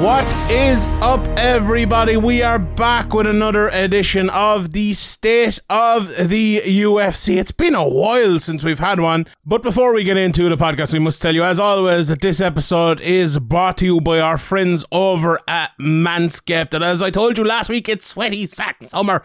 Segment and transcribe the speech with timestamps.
[0.00, 2.18] What is up, everybody?
[2.18, 7.38] We are back with another edition of the State of the UFC.
[7.38, 10.92] It's been a while since we've had one, but before we get into the podcast,
[10.92, 14.36] we must tell you, as always, that this episode is brought to you by our
[14.36, 16.74] friends over at Manscaped.
[16.74, 19.22] And as I told you last week, it's sweaty sack summer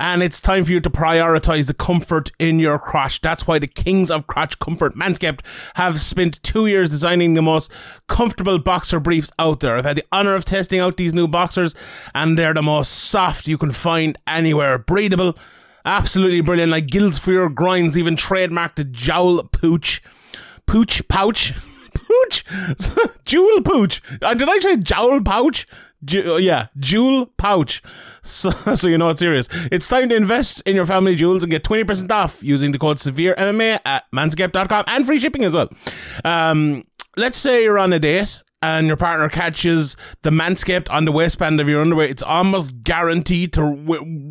[0.00, 3.20] and it's time for you to prioritize the comfort in your crotch.
[3.20, 5.40] That's why the kings of crotch comfort, Manscaped,
[5.74, 7.70] have spent two years designing the most
[8.08, 9.76] comfortable boxer briefs out there.
[9.76, 11.74] I've had the honor of testing out these new boxers,
[12.14, 14.78] and they're the most soft you can find anywhere.
[14.78, 15.36] Breathable,
[15.84, 20.02] absolutely brilliant, like gills for your grinds, even trademarked the jowl pooch.
[20.64, 21.52] Pooch pouch.
[21.94, 22.44] Pooch?
[23.26, 24.00] Jewel pooch.
[24.22, 25.66] Uh, did I say jowl pouch?
[26.04, 27.82] Ju- yeah, jewel pouch.
[28.22, 29.48] So, so you know it's serious.
[29.72, 33.00] It's time to invest in your family jewels and get 20% off using the code
[33.00, 35.70] severe MMA at manscaped.com and free shipping as well.
[36.22, 36.84] Um,
[37.16, 41.60] let's say you're on a date and your partner catches the manscaped on the waistband
[41.60, 43.62] of your underwear, it's almost guaranteed to,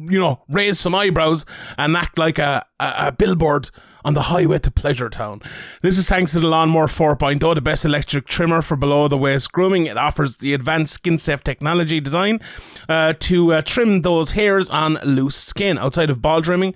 [0.10, 1.46] you know, raise some eyebrows
[1.78, 3.72] and act like a, a, a billboard
[4.04, 5.42] on the highway to Pleasure Town.
[5.82, 9.52] This is thanks to the Lawnmower 4.0, the best electric trimmer for below the waist
[9.52, 9.86] grooming.
[9.86, 12.40] It offers the advanced skin safe technology design
[12.88, 15.78] uh, to uh, trim those hairs on loose skin.
[15.78, 16.74] Outside of ball trimming,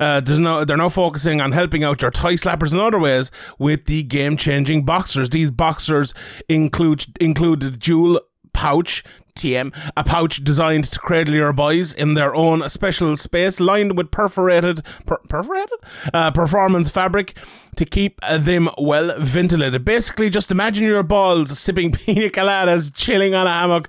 [0.00, 3.30] uh, there's no, they're now focusing on helping out your thigh slappers in other ways
[3.58, 5.30] with the game changing boxers.
[5.30, 6.14] These boxers
[6.48, 8.20] include include the jewel
[8.52, 9.04] pouch
[9.36, 14.10] TM, a pouch designed to cradle your boys in their own special space, lined with
[14.10, 15.78] perforated, per- perforated
[16.12, 17.36] uh, performance fabric
[17.76, 19.84] to keep them well ventilated.
[19.84, 23.88] Basically, just imagine your balls sipping pina coladas, chilling on a hammock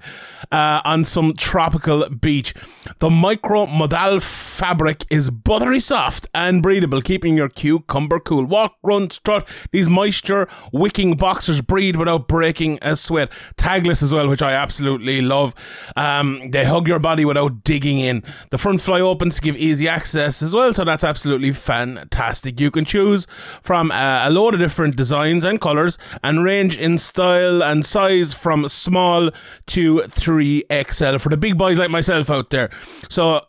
[0.51, 2.53] uh, on some tropical beach.
[2.99, 8.45] The micro modal fabric is buttery soft and breathable, keeping your cucumber cool.
[8.45, 9.47] Walk, run, strut.
[9.71, 13.31] These moisture wicking boxers breathe without breaking a sweat.
[13.57, 15.36] Tagless as well, which I absolutely love.
[15.95, 18.23] Um, they hug your body without digging in.
[18.51, 22.59] The front fly opens to give easy access as well, so that's absolutely fantastic.
[22.59, 23.27] You can choose
[23.61, 28.33] from uh, a load of different designs and colors and range in style and size
[28.33, 29.31] from small
[29.67, 32.69] to 3XL for the big boys like myself out there.
[33.09, 33.41] So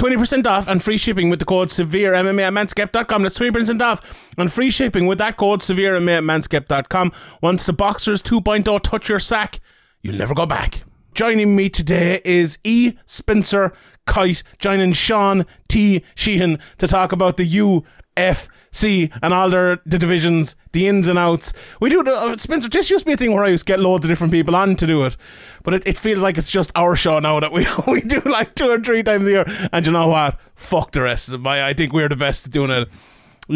[0.00, 3.22] 20% off and free shipping with the code severe MMA at manscaped.com.
[3.22, 4.00] That's 20% off
[4.38, 7.12] and free shipping with that code severe MMA at manscaped.com.
[7.42, 9.60] Once the Boxers 2.0 touch your sack,
[10.00, 10.84] you'll never go back.
[11.14, 12.94] Joining me today is E.
[13.04, 13.72] Spencer
[14.06, 16.04] Kyte, joining Sean T.
[16.14, 21.52] Sheehan to talk about the UFC and all their the divisions, the ins and outs.
[21.80, 22.68] We do uh, Spencer.
[22.68, 24.54] This used to be a thing where I used to get loads of different people
[24.54, 25.16] on to do it,
[25.64, 28.54] but it, it feels like it's just our show now that we we do like
[28.54, 29.68] two or three times a year.
[29.72, 30.38] And you know what?
[30.54, 31.46] Fuck the rest of them.
[31.46, 32.88] I, I think we're the best at doing it.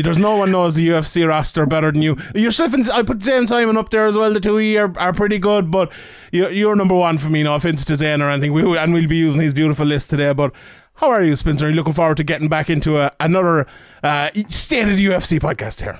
[0.02, 2.16] There's no one knows the UFC roster better than you.
[2.34, 4.32] Yourself and I put Zane Simon up there as well.
[4.32, 5.90] The two of you are, are pretty good, but
[6.32, 7.42] you're, you're number one for me.
[7.42, 8.52] No offense to Zane or anything.
[8.52, 10.32] We, and we'll be using his beautiful list today.
[10.32, 10.52] But
[10.94, 11.66] how are you, Spencer?
[11.66, 13.66] Are you looking forward to getting back into a, another
[14.02, 15.98] uh, state of UFC podcast here?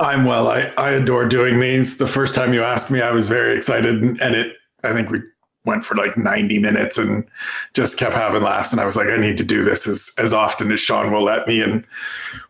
[0.00, 0.48] I'm well.
[0.48, 1.98] I, I adore doing these.
[1.98, 4.56] The first time you asked me, I was very excited, and it.
[4.82, 5.20] I think we
[5.64, 7.24] went for like 90 minutes and
[7.72, 8.72] just kept having laughs.
[8.72, 11.24] And I was like, I need to do this as as often as Sean will
[11.24, 11.62] let me.
[11.62, 11.84] And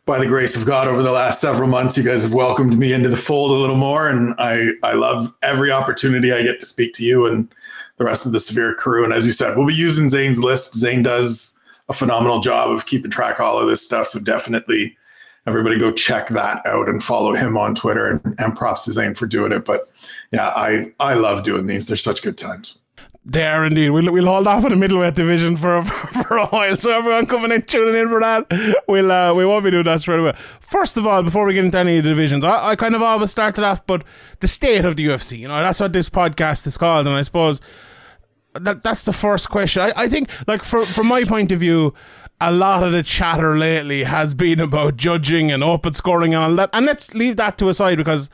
[0.04, 2.92] by the grace of God, over the last several months, you guys have welcomed me
[2.92, 6.66] into the fold a little more, and I I love every opportunity I get to
[6.66, 7.48] speak to you and
[7.96, 9.04] the rest of the Severe crew.
[9.04, 10.74] And as you said, we'll be using Zane's list.
[10.74, 11.58] Zane does
[11.88, 14.08] a phenomenal job of keeping track of all of this stuff.
[14.08, 14.96] So definitely
[15.46, 19.14] everybody go check that out and follow him on Twitter and, and props to Zane
[19.14, 19.64] for doing it.
[19.64, 19.90] But
[20.32, 21.86] yeah, I, I love doing these.
[21.86, 22.80] They're such good times.
[23.26, 23.88] They are indeed.
[23.90, 25.84] We'll, we'll hold off on the middleweight division for a,
[26.24, 26.76] for a while.
[26.76, 30.02] So everyone coming in, tuning in for that, we'll uh, we won't be doing that
[30.02, 30.34] straight away.
[30.60, 33.02] First of all, before we get into any of the divisions, I, I kind of
[33.02, 34.04] always started off, but
[34.40, 35.38] the state of the UFC.
[35.38, 37.62] You know, that's what this podcast is called, and I suppose
[38.54, 39.82] that that's the first question.
[39.82, 41.94] I, I think, like, for, from my point of view,
[42.40, 46.54] a lot of the chatter lately has been about judging and open scoring and all
[46.56, 46.70] that.
[46.72, 48.28] And let's leave that to aside because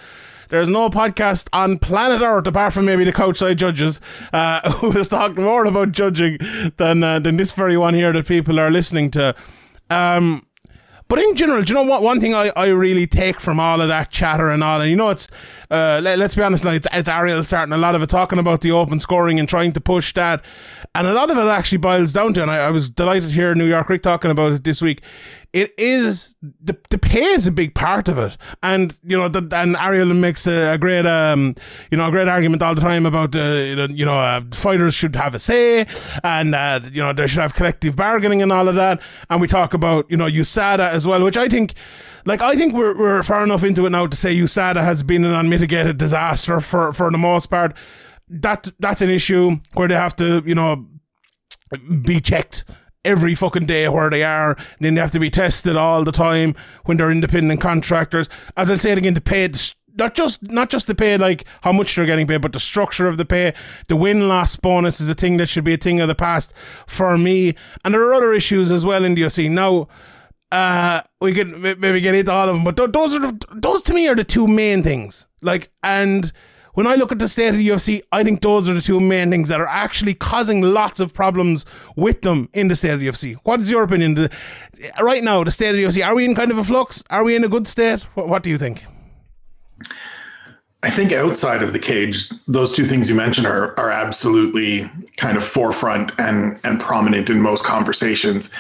[0.51, 4.01] there's no podcast on planet Earth apart from maybe the Couchside Judges
[4.33, 6.39] uh, who is talking more about judging
[6.77, 9.35] than uh, than this very one here that people are listening to.
[9.89, 10.47] Um,
[11.11, 12.05] but in general, do you know what?
[12.05, 14.95] One thing I, I really take from all of that chatter and all, and you
[14.95, 15.27] know, it's
[15.69, 18.61] uh, let, us be honest, it's, it's Ariel starting a lot of it talking about
[18.61, 20.45] the open scoring and trying to push that,
[20.95, 23.35] and a lot of it actually boils down to, and I, I was delighted to
[23.35, 25.03] hear New York Rick talking about it this week
[25.53, 29.47] it is the, the pay is a big part of it, and you know, the,
[29.57, 31.57] and Ariel makes a, a, great, um,
[31.91, 35.17] you know, a great argument all the time about, uh, you know, uh, fighters should
[35.17, 35.87] have a say,
[36.23, 39.49] and uh, you know, they should have collective bargaining and all of that, and we
[39.49, 41.75] talk about, you know, USADA as well, which I think.
[42.27, 45.25] Like I think we're, we're far enough into it now to say USADA has been
[45.25, 47.75] an unmitigated disaster for, for the most part.
[48.29, 50.87] That that's an issue where they have to, you know,
[52.03, 52.67] be checked
[53.05, 54.57] every fucking day where they are.
[54.81, 56.55] then they have to be tested all the time
[56.85, 58.29] when they're independent contractors.
[58.57, 59.49] As I said again, to pay
[59.97, 63.07] not just not just the pay like how much they're getting paid, but the structure
[63.07, 63.55] of the pay.
[63.89, 66.53] The win loss bonus is a thing that should be a thing of the past
[66.87, 67.55] for me.
[67.85, 69.51] And there are other issues as well in the UFC.
[69.51, 69.89] Now,
[70.53, 73.95] uh, we can maybe get into all of them, but those are the, those to
[73.95, 75.27] me are the two main things.
[75.43, 76.33] Like and
[76.75, 79.01] when I look at the state of the UFC, I think those are the two
[79.01, 81.65] main things that are actually causing lots of problems
[81.97, 83.37] with them in the state of the UFC.
[83.45, 84.15] What is your opinion?
[84.15, 84.31] The,
[85.01, 87.03] right now, the state of the UFC, are we in kind of a flux?
[87.11, 88.03] Are we in a good state?
[88.15, 88.85] What, what do you think?
[90.83, 94.87] I think outside of the cage, those two things you mentioned are are absolutely
[95.19, 98.53] kind of forefront and and prominent in most conversations.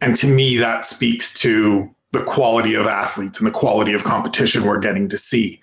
[0.00, 4.64] And to me, that speaks to the quality of athletes and the quality of competition
[4.64, 5.60] we're getting to see.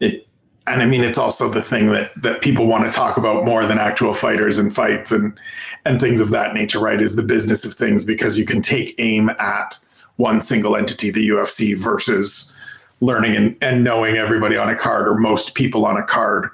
[0.00, 0.26] It
[0.66, 3.66] and I mean, it's also the thing that that people want to talk about more
[3.66, 5.38] than actual fighters and fights and
[5.84, 6.78] and things of that nature.
[6.78, 7.00] Right?
[7.00, 9.78] Is the business of things because you can take aim at
[10.16, 12.54] one single entity, the UFC, versus
[13.00, 16.48] learning and, and knowing everybody on a card or most people on a card.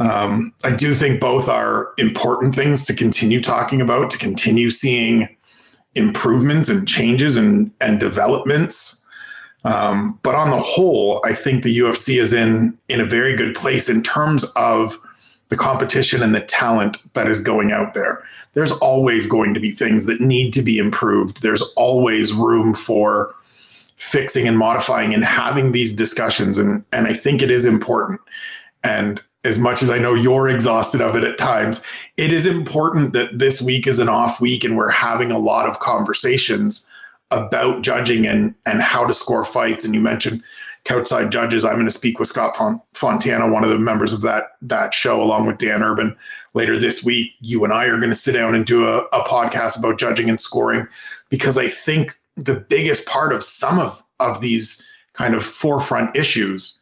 [0.00, 5.28] Um, I do think both are important things to continue talking about, to continue seeing
[5.94, 9.05] improvements and changes and and developments.
[9.66, 13.54] Um, but on the whole, I think the UFC is in in a very good
[13.54, 14.98] place in terms of
[15.48, 18.24] the competition and the talent that is going out there.
[18.54, 21.42] There's always going to be things that need to be improved.
[21.42, 23.34] There's always room for
[23.96, 26.58] fixing and modifying and having these discussions.
[26.58, 28.20] And and I think it is important.
[28.84, 31.82] And as much as I know you're exhausted of it at times,
[32.16, 35.68] it is important that this week is an off week and we're having a lot
[35.68, 36.88] of conversations
[37.30, 39.84] about judging and and how to score fights.
[39.84, 40.42] And you mentioned
[40.84, 41.64] Couchside Judges.
[41.64, 42.56] I'm going to speak with Scott
[42.94, 46.16] Fontana, one of the members of that that show, along with Dan Urban
[46.54, 47.32] later this week.
[47.40, 50.30] You and I are going to sit down and do a, a podcast about judging
[50.30, 50.86] and scoring
[51.28, 56.80] because I think the biggest part of some of of these kind of forefront issues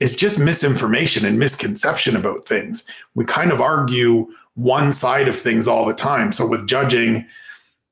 [0.00, 2.84] is just misinformation and misconception about things.
[3.14, 6.32] We kind of argue one side of things all the time.
[6.32, 7.26] So with judging,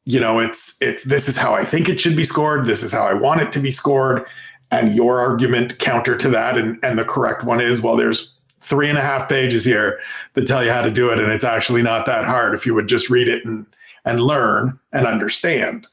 [0.07, 2.65] you know, it's it's this is how I think it should be scored.
[2.65, 4.25] This is how I want it to be scored.
[4.71, 8.89] And your argument counter to that, and and the correct one is, well, there's three
[8.89, 9.99] and a half pages here
[10.35, 12.75] that tell you how to do it, and it's actually not that hard if you
[12.75, 13.67] would just read it and
[14.05, 15.89] and learn and understand.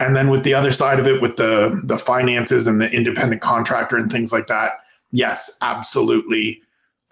[0.00, 3.42] And then with the other side of it, with the the finances and the independent
[3.42, 4.72] contractor and things like that,
[5.12, 6.60] yes, absolutely,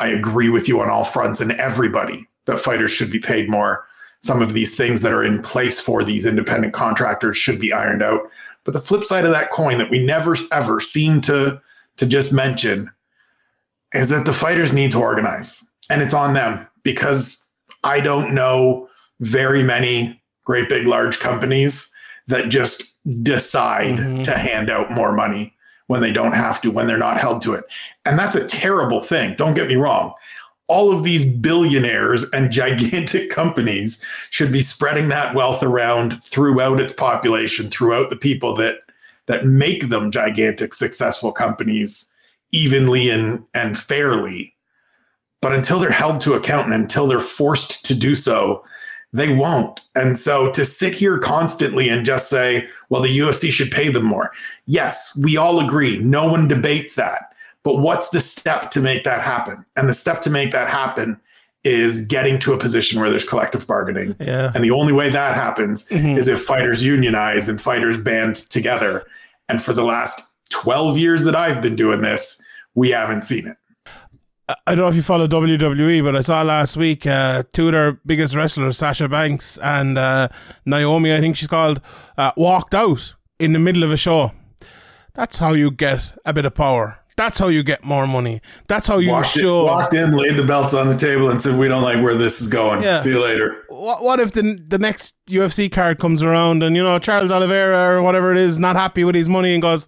[0.00, 3.86] I agree with you on all fronts and everybody that fighters should be paid more
[4.20, 8.02] some of these things that are in place for these independent contractors should be ironed
[8.02, 8.20] out.
[8.64, 11.60] But the flip side of that coin that we never ever seem to
[11.96, 12.90] to just mention
[13.92, 15.64] is that the fighters need to organize.
[15.90, 17.44] And it's on them because
[17.82, 18.88] I don't know
[19.20, 21.92] very many great big large companies
[22.28, 22.84] that just
[23.22, 24.22] decide mm-hmm.
[24.22, 25.54] to hand out more money
[25.88, 27.64] when they don't have to, when they're not held to it.
[28.04, 29.34] And that's a terrible thing.
[29.34, 30.14] Don't get me wrong
[30.70, 36.92] all of these billionaires and gigantic companies should be spreading that wealth around throughout its
[36.92, 38.78] population, throughout the people that
[39.26, 42.14] that make them gigantic successful companies
[42.52, 44.54] evenly and and fairly.
[45.42, 48.64] But until they're held to account and until they're forced to do so,
[49.12, 49.80] they won't.
[49.94, 54.04] And so to sit here constantly and just say, well, the UFC should pay them
[54.04, 54.30] more.
[54.66, 55.98] Yes, we all agree.
[55.98, 57.29] No one debates that.
[57.62, 59.64] But what's the step to make that happen?
[59.76, 61.20] And the step to make that happen
[61.62, 64.16] is getting to a position where there's collective bargaining.
[64.18, 64.50] Yeah.
[64.54, 66.16] And the only way that happens mm-hmm.
[66.16, 69.06] is if fighters unionize and fighters band together.
[69.48, 72.42] And for the last 12 years that I've been doing this,
[72.74, 73.56] we haven't seen it.
[74.66, 77.72] I don't know if you follow WWE, but I saw last week uh, two of
[77.72, 80.28] their biggest wrestlers, Sasha Banks and uh,
[80.64, 81.80] Naomi, I think she's called,
[82.18, 84.32] uh, walked out in the middle of a show.
[85.14, 86.99] That's how you get a bit of power.
[87.20, 88.40] That's how you get more money.
[88.66, 91.58] That's how you Walked in, walked in, laid the belts on the table, and said,
[91.58, 92.82] "We don't like where this is going.
[92.82, 92.96] Yeah.
[92.96, 96.82] See you later." what, what if the the next UFC card comes around and you
[96.82, 99.86] know Charles Oliveira or whatever it is not happy with his money and goes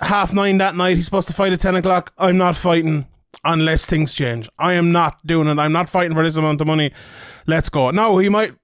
[0.00, 2.12] half nine that night he's supposed to fight at ten o'clock.
[2.16, 3.06] I'm not fighting
[3.44, 4.48] unless things change.
[4.56, 5.58] I am not doing it.
[5.58, 6.92] I'm not fighting for this amount of money.
[7.48, 7.90] Let's go.
[7.90, 8.54] No, he might.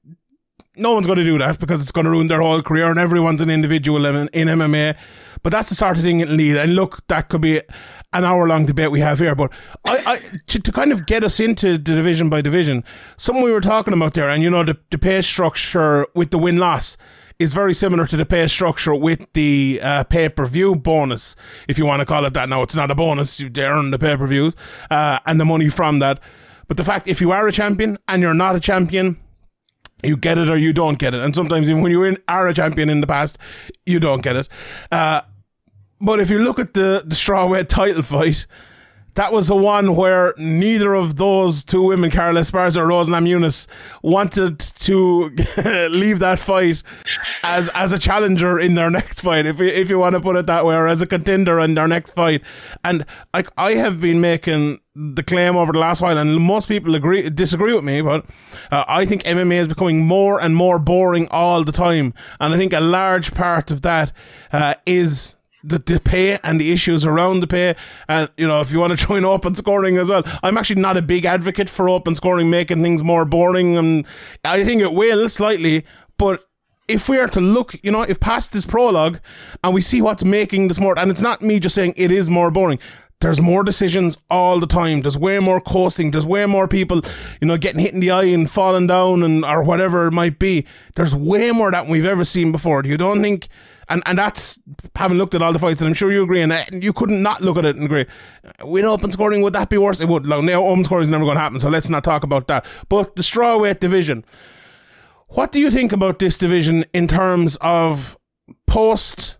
[0.74, 2.98] No one's going to do that because it's going to ruin their whole career and
[2.98, 4.96] everyone's an individual in, in MMA.
[5.42, 6.56] But that's the sort of thing it'll need.
[6.56, 7.60] And look, that could be
[8.12, 9.34] an hour long debate we have here.
[9.34, 9.52] But
[9.84, 12.84] I, I to, to kind of get us into the division by division,
[13.18, 16.38] something we were talking about there, and you know, the, the pay structure with the
[16.38, 16.96] win loss
[17.38, 21.34] is very similar to the pay structure with the uh, pay per view bonus,
[21.68, 22.48] if you want to call it that.
[22.48, 24.54] Now, it's not a bonus, you earn the pay per views
[24.90, 26.20] uh, and the money from that.
[26.68, 29.18] But the fact, if you are a champion and you're not a champion,
[30.02, 31.22] you get it or you don't get it.
[31.22, 33.38] And sometimes even when you in- are a champion in the past,
[33.86, 34.48] you don't get it.
[34.90, 35.22] Uh,
[36.00, 38.46] but if you look at the, the strawweight title fight,
[39.14, 43.66] that was the one where neither of those two women, Carla Esparza or Rose Namajunas,
[44.02, 45.28] wanted to
[45.90, 46.82] leave that fight
[47.42, 50.36] as as a challenger in their next fight, if you, if you want to put
[50.36, 52.42] it that way, or as a contender in their next fight.
[52.84, 53.04] And
[53.34, 57.28] like I have been making the claim over the last while, and most people agree
[57.28, 58.24] disagree with me, but
[58.70, 62.56] uh, I think MMA is becoming more and more boring all the time, and I
[62.56, 64.12] think a large part of that
[64.52, 67.76] uh, is the, the pay and the issues around the pay.
[68.08, 70.96] And, you know, if you want to join open scoring as well, I'm actually not
[70.96, 73.76] a big advocate for open scoring making things more boring.
[73.76, 74.06] And
[74.44, 75.84] I think it will slightly,
[76.18, 76.44] but
[76.88, 79.18] if we are to look, you know, if past this prologue
[79.62, 82.28] and we see what's making this more, and it's not me just saying it is
[82.28, 82.78] more boring.
[83.20, 85.02] There's more decisions all the time.
[85.02, 86.10] There's way more coasting.
[86.10, 87.02] There's way more people,
[87.40, 90.40] you know, getting hit in the eye and falling down and or whatever it might
[90.40, 90.66] be.
[90.96, 92.82] There's way more that we've ever seen before.
[92.82, 93.48] Do you don't think
[93.92, 94.58] and and that's
[94.96, 97.22] having looked at all the fights, and I'm sure you agree, and uh, you couldn't
[97.22, 98.06] not look at it and agree.
[98.62, 100.00] With open scoring, would that be worse?
[100.00, 100.26] It would.
[100.26, 102.64] Like, now, open scoring is never going to happen, so let's not talk about that.
[102.88, 104.24] But the strawweight division,
[105.28, 108.18] what do you think about this division in terms of
[108.66, 109.36] post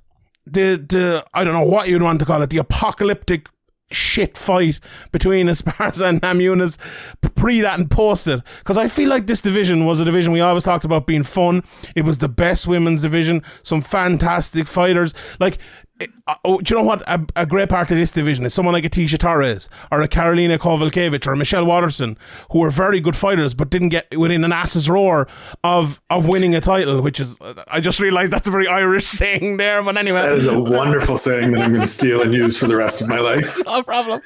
[0.47, 3.49] the the I don't know what you'd want to call it, the apocalyptic
[3.95, 4.81] shit fight
[5.11, 6.79] between Esparza and Namunas
[7.35, 10.41] pre that and post it because I feel like this division was a division we
[10.41, 11.65] always talked about being fun.
[11.97, 15.13] It was the best women's division, some fantastic fighters.
[15.41, 15.59] Like,
[16.45, 17.03] oh, do you know what?
[17.03, 20.09] A, a great part of this division is someone like a Tecia Torres or a
[20.09, 22.17] Karolina Kovalkiewicz or a Michelle Waterson,
[22.51, 25.29] who were very good fighters but didn't get within an ass's roar
[25.65, 27.03] of of winning a title.
[27.03, 29.83] Which is, I just realised that's a very Irish saying there.
[29.83, 32.67] But anyway, That is a wonderful saying that I'm going to steal and use for
[32.67, 33.59] the rest of my life.
[33.67, 34.21] no problem.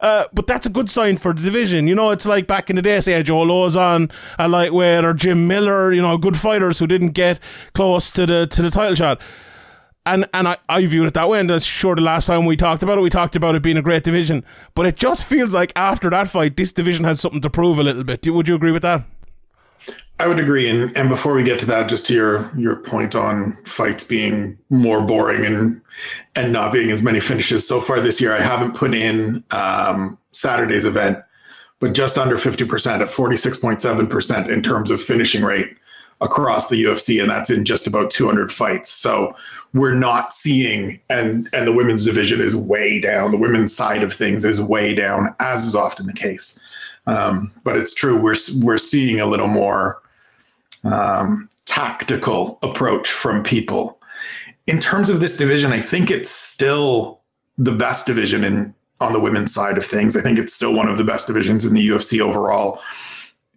[0.00, 1.86] Uh, but that's a good sign for the division.
[1.86, 5.46] You know, it's like back in the day, say Joe Lauzon, a lightweight, or Jim
[5.46, 5.92] Miller.
[5.92, 7.40] You know, good fighters who didn't get
[7.74, 9.20] close to the to the title shot.
[10.06, 11.40] And and I, I viewed it that way.
[11.40, 13.76] And that's sure the last time we talked about it, we talked about it being
[13.76, 14.44] a great division.
[14.74, 17.82] But it just feels like after that fight, this division has something to prove a
[17.82, 18.26] little bit.
[18.26, 19.04] Would you agree with that?
[20.20, 20.68] I would agree.
[20.68, 24.58] And and before we get to that, just to your your point on fights being
[24.68, 25.80] more boring and
[26.34, 30.18] and not being as many finishes so far this year, I haven't put in um,
[30.32, 31.18] Saturday's event,
[31.78, 35.44] but just under fifty percent at forty six point seven percent in terms of finishing
[35.44, 35.68] rate
[36.20, 38.90] across the UFC, and that's in just about two hundred fights.
[38.90, 39.36] So
[39.74, 43.30] we're not seeing and and the women's division is way down.
[43.30, 46.60] The women's side of things is way down, as is often the case.
[47.06, 50.02] Um, but it's true we're we're seeing a little more
[50.84, 53.98] um, tactical approach from people.
[54.66, 57.20] In terms of this division, I think it's still
[57.56, 60.16] the best division in on the women's side of things.
[60.16, 62.80] I think it's still one of the best divisions in the UFC overall.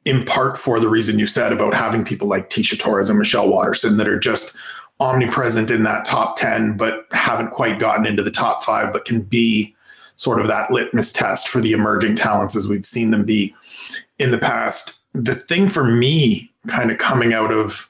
[0.06, 3.50] In part for the reason you said about having people like Tecia Torres and Michelle
[3.50, 4.56] Waterson that are just
[5.02, 9.24] omnipresent in that top 10, but haven't quite gotten into the top five, but can
[9.24, 9.76] be
[10.16, 13.54] sort of that litmus test for the emerging talents as we've seen them be
[14.20, 15.00] in the past.
[15.14, 17.90] The thing for me kind of coming out of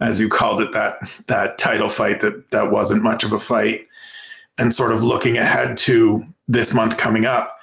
[0.00, 0.96] as you called it that
[1.26, 3.86] that title fight that that wasn't much of a fight
[4.58, 7.58] and sort of looking ahead to this month coming up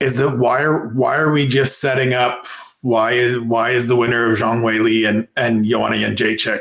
[0.00, 2.46] is that why are why are we just setting up
[2.82, 6.60] why is why is the winner of Zhang Weili and and Joanna Jędrzejczyk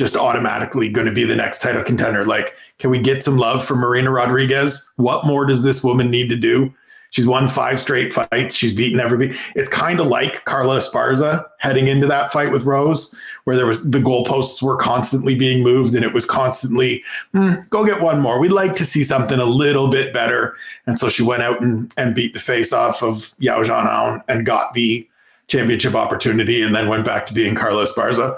[0.00, 3.62] just automatically going to be the next title contender like can we get some love
[3.62, 6.74] for Marina Rodriguez what more does this woman need to do
[7.10, 8.54] She's won five straight fights.
[8.54, 9.36] She's beaten everybody.
[9.56, 13.14] It's kind of like Carla Esparza heading into that fight with Rose,
[13.44, 17.02] where there was the goalposts were constantly being moved and it was constantly,
[17.34, 18.38] "Hmm, go get one more.
[18.38, 20.56] We'd like to see something a little bit better.
[20.86, 24.46] And so she went out and, and beat the face off of Yan Xiaonan and
[24.46, 25.06] got the
[25.50, 28.36] championship opportunity and then went back to being Carla Esparza.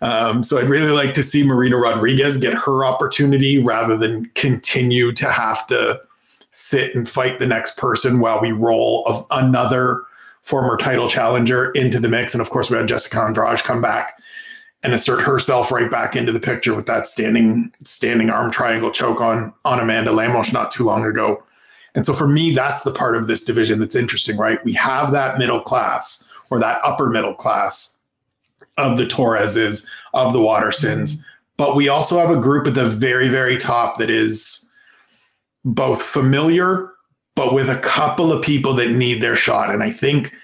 [0.00, 5.12] Um, so I'd really like to see Marina Rodriguez get her opportunity rather than continue
[5.12, 6.00] to have to
[6.52, 10.04] sit and fight the next person while we roll of another
[10.42, 12.34] former title challenger into the mix.
[12.34, 14.20] And of course, we had Jessica Andrade come back
[14.84, 19.20] and assert herself right back into the picture with that standing standing arm triangle choke
[19.20, 21.42] on on Amanda Lemos not too long ago.
[21.94, 24.58] And so for me, that's the part of this division that's interesting, right?
[24.64, 27.98] We have that middle class or that upper middle class
[28.76, 31.22] of the Torreses, of the Watersons, mm-hmm.
[31.56, 34.68] but we also have a group at the very, very top that is
[35.64, 36.92] both familiar,
[37.34, 39.70] but with a couple of people that need their shot.
[39.70, 40.34] And I think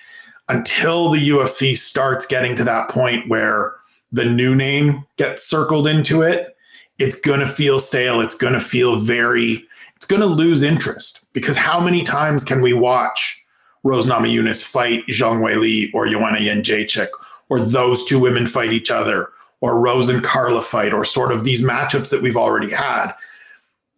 [0.49, 3.75] until the UFC starts getting to that point where
[4.11, 6.57] the new name gets circled into it,
[6.99, 8.21] it's going to feel stale.
[8.21, 9.63] It's going to feel very,
[9.97, 13.45] it's going to lose interest because how many times can we watch
[13.85, 17.09] Rose Namajunas fight Zhang Weili or Joanna Jędrzejczyk
[17.49, 19.31] or those two women fight each other
[19.61, 23.13] or Rose and Carla fight or sort of these matchups that we've already had?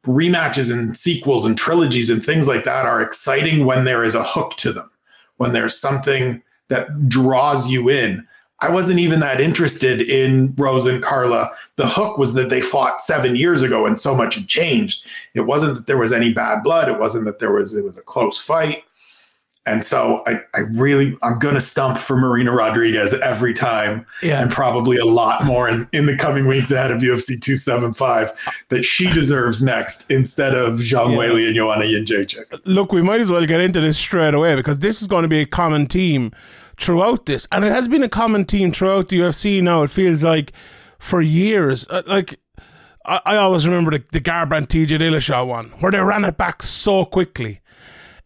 [0.06, 4.24] rematches and sequels and trilogies and things like that are exciting when there is a
[4.24, 4.90] hook to them,
[5.36, 8.26] when there's something that draws you in.
[8.62, 11.50] I wasn't even that interested in Rose and Carla.
[11.76, 15.06] The hook was that they fought seven years ago and so much had changed.
[15.34, 16.88] It wasn't that there was any bad blood.
[16.88, 18.84] It wasn't that there was it was a close fight.
[19.66, 24.40] And so I, I really I'm gonna stump for Marina Rodriguez every time Yeah.
[24.40, 28.84] and probably a lot more in, in the coming weeks ahead of UFC 275 that
[28.84, 31.18] she deserves next instead of Zhang Yeah.
[31.18, 32.60] Weili and Joanna Jędrzejczyk.
[32.64, 35.28] look, we might as well get into this straight away because this is going to
[35.28, 36.32] be a common theme
[36.78, 39.62] throughout this, and it has been a common theme throughout the UFC.
[39.62, 40.52] Now it feels like
[40.98, 42.40] for years, Uh, like
[43.04, 46.62] I, I always remember the, the Garbrandt TJ Dillashaw one where they ran it back
[46.62, 47.60] so quickly.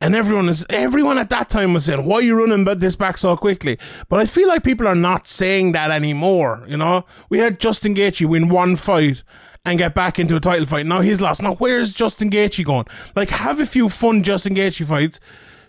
[0.00, 3.18] And everyone is everyone at that time was saying, "Why are you running this back
[3.18, 6.64] so quickly?" But I feel like people are not saying that anymore.
[6.66, 9.22] You know, we had Justin Gaethje win one fight
[9.64, 10.86] and get back into a title fight.
[10.86, 11.42] Now he's lost.
[11.42, 12.86] Now where's Justin Gaethje going?
[13.16, 15.20] Like, have a few fun Justin Gaethje fights.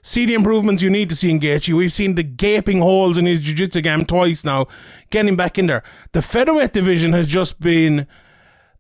[0.02, 1.76] See the improvements you need to see in Gaethje.
[1.76, 4.68] We've seen the gaping holes in his jiu-jitsu game twice now.
[5.10, 5.82] Get him back in there.
[6.12, 8.06] The featherweight division has just been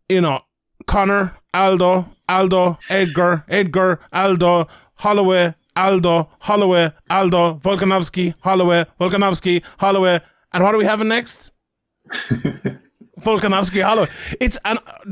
[0.09, 0.41] you know,
[0.87, 10.21] Conor, Aldo, Aldo, Edgar, Edgar, Aldo, Holloway, Aldo, Holloway, Aldo, Volkanovski, Holloway, Volkanovski, Holloway.
[10.53, 11.51] And what are we having next?
[13.19, 14.07] Volkanovski, Holloway.
[14.39, 14.57] It's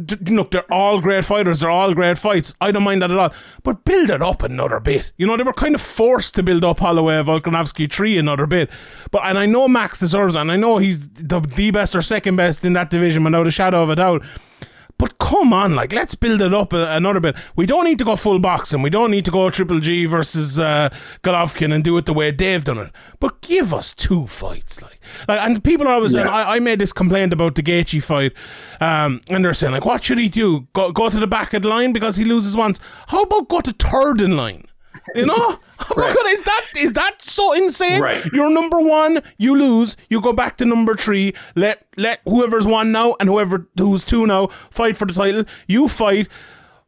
[0.06, 1.60] d- look, they're all great fighters.
[1.62, 2.54] They're all great fights.
[2.62, 3.34] I don't mind that at all.
[3.64, 5.12] But build it up another bit.
[5.18, 8.70] You know, they were kind of forced to build up Holloway, Volkanovski three another bit.
[9.12, 12.02] But and I know Max deserves, it, and I know he's the, the best or
[12.02, 14.24] second best in that division without a shadow of a doubt.
[15.04, 17.36] But come on, like let's build it up a, another bit.
[17.58, 18.82] We don't need to go full boxing.
[18.82, 22.32] We don't need to go Triple G versus uh, Golovkin and do it the way
[22.32, 22.90] they've done it.
[23.20, 26.26] But give us two fights, like, like and people are always saying.
[26.26, 28.32] I, I made this complaint about the Gaethje fight,
[28.80, 30.70] um, and they're saying like, what should he do?
[30.72, 32.80] Go go to the back of the line because he loses once.
[33.08, 34.68] How about go to third in line?
[35.16, 35.60] You know,
[35.96, 36.16] Right.
[36.28, 38.02] is that is that so insane?
[38.02, 38.26] Right.
[38.32, 41.34] You're number one, you lose, you go back to number three.
[41.56, 45.46] Let let whoever's one now and whoever who's two now fight for the title.
[45.68, 46.28] You fight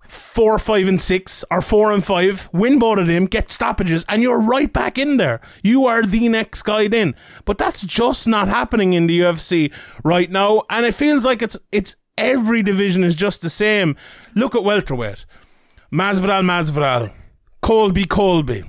[0.07, 4.21] four, five, and six, or four and five, win both of them, get stoppages, and
[4.21, 5.41] you're right back in there.
[5.63, 7.15] You are the next guy in.
[7.43, 9.71] But that's just not happening in the UFC
[10.03, 13.95] right now, and it feels like it's it's every division is just the same.
[14.35, 15.25] Look at welterweight,
[15.91, 17.11] Masvidal, Masvidal,
[17.65, 18.63] Colby, Colby.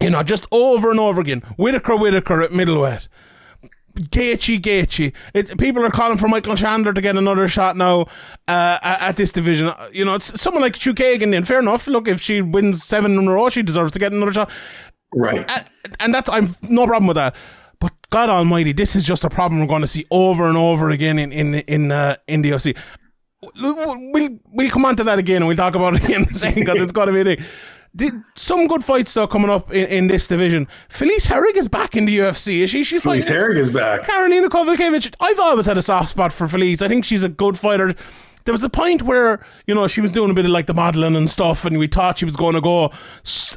[0.00, 1.40] You know, just over and over again.
[1.56, 3.08] Whitaker, Whitaker at middleweight.
[3.94, 5.12] Gaethje, Gaethje.
[5.34, 8.02] It, people are calling for Michael Chandler to get another shot now
[8.46, 9.72] uh, at, at this division.
[9.92, 11.32] You know, it's someone like Chookagian.
[11.32, 11.88] Then fair enough.
[11.88, 14.50] Look, if she wins seven in a row, she deserves to get another shot.
[15.12, 15.44] Right.
[15.48, 17.34] And, and that's I'm no problem with that.
[17.80, 20.90] But God Almighty, this is just a problem we're going to see over and over
[20.90, 22.76] again in in in uh, in the OC.
[23.60, 26.22] We'll we'll come on to that again and we'll talk about it again
[26.54, 27.44] because it's got to be a thing.
[27.94, 30.66] Did some good fights though coming up in, in this division?
[30.88, 32.60] Felice Herrig is back in the UFC.
[32.60, 32.84] Is she?
[32.84, 34.02] She's Felice Herrig is back.
[34.02, 35.14] Karolina Kovalkiewicz.
[35.20, 36.80] I've always had a soft spot for Felice.
[36.80, 37.94] I think she's a good fighter.
[38.44, 40.74] There was a point where you know she was doing a bit of like the
[40.74, 42.92] modeling and stuff, and we thought she was going to go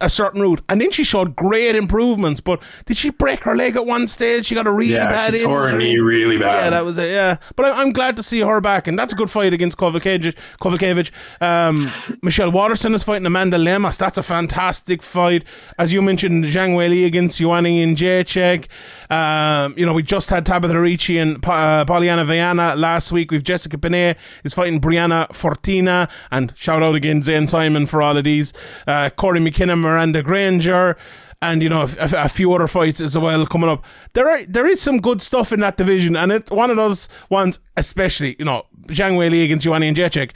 [0.01, 2.41] a certain route, and then she showed great improvements.
[2.41, 4.45] But did she break her leg at one stage?
[4.45, 6.65] She got a really Yeah, bad she tore her knee really bad.
[6.65, 7.11] Yeah, that was it.
[7.11, 9.77] Yeah, but I, I'm glad to see her back, and that's a good fight against.
[9.77, 11.11] Kovalkiewicz.
[11.41, 11.87] Um,
[12.21, 13.97] Michelle Watterson is fighting Amanda Lemos.
[13.97, 15.43] That's a fantastic fight.
[15.77, 18.67] As you mentioned, Zhang Weili against Joanna Jędrzejczyk.
[19.09, 23.31] Um, you know, we just had Tabitha Ricci and uh, Polyana Viana last week.
[23.31, 28.17] We've Jessica Benet is fighting Brianna Fortina, and shout out again Zane Simon for all
[28.17, 28.53] of these.
[28.87, 30.95] Uh, Cory McKenna, Miranda Granger
[31.41, 33.83] and you know a, a- few other fights as well coming up.
[34.13, 37.09] There are there is some good stuff in that division, and it's one of those
[37.29, 40.31] ones, especially you know Zhang Weili against Joanna Jędrzejczyk.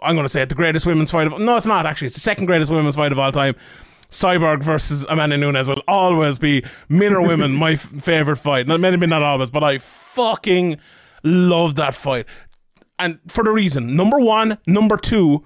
[0.00, 2.06] I'm going to say it, the greatest women's fight of no, it's not actually.
[2.06, 3.56] It's the second greatest women's fight of all time.
[4.10, 8.66] Cyborg versus Amanda Nunes will always be men or women my f- favorite fight.
[8.68, 10.78] Not maybe not always, but I fucking
[11.24, 12.26] love that fight,
[13.02, 15.44] and for the reason number one, number two.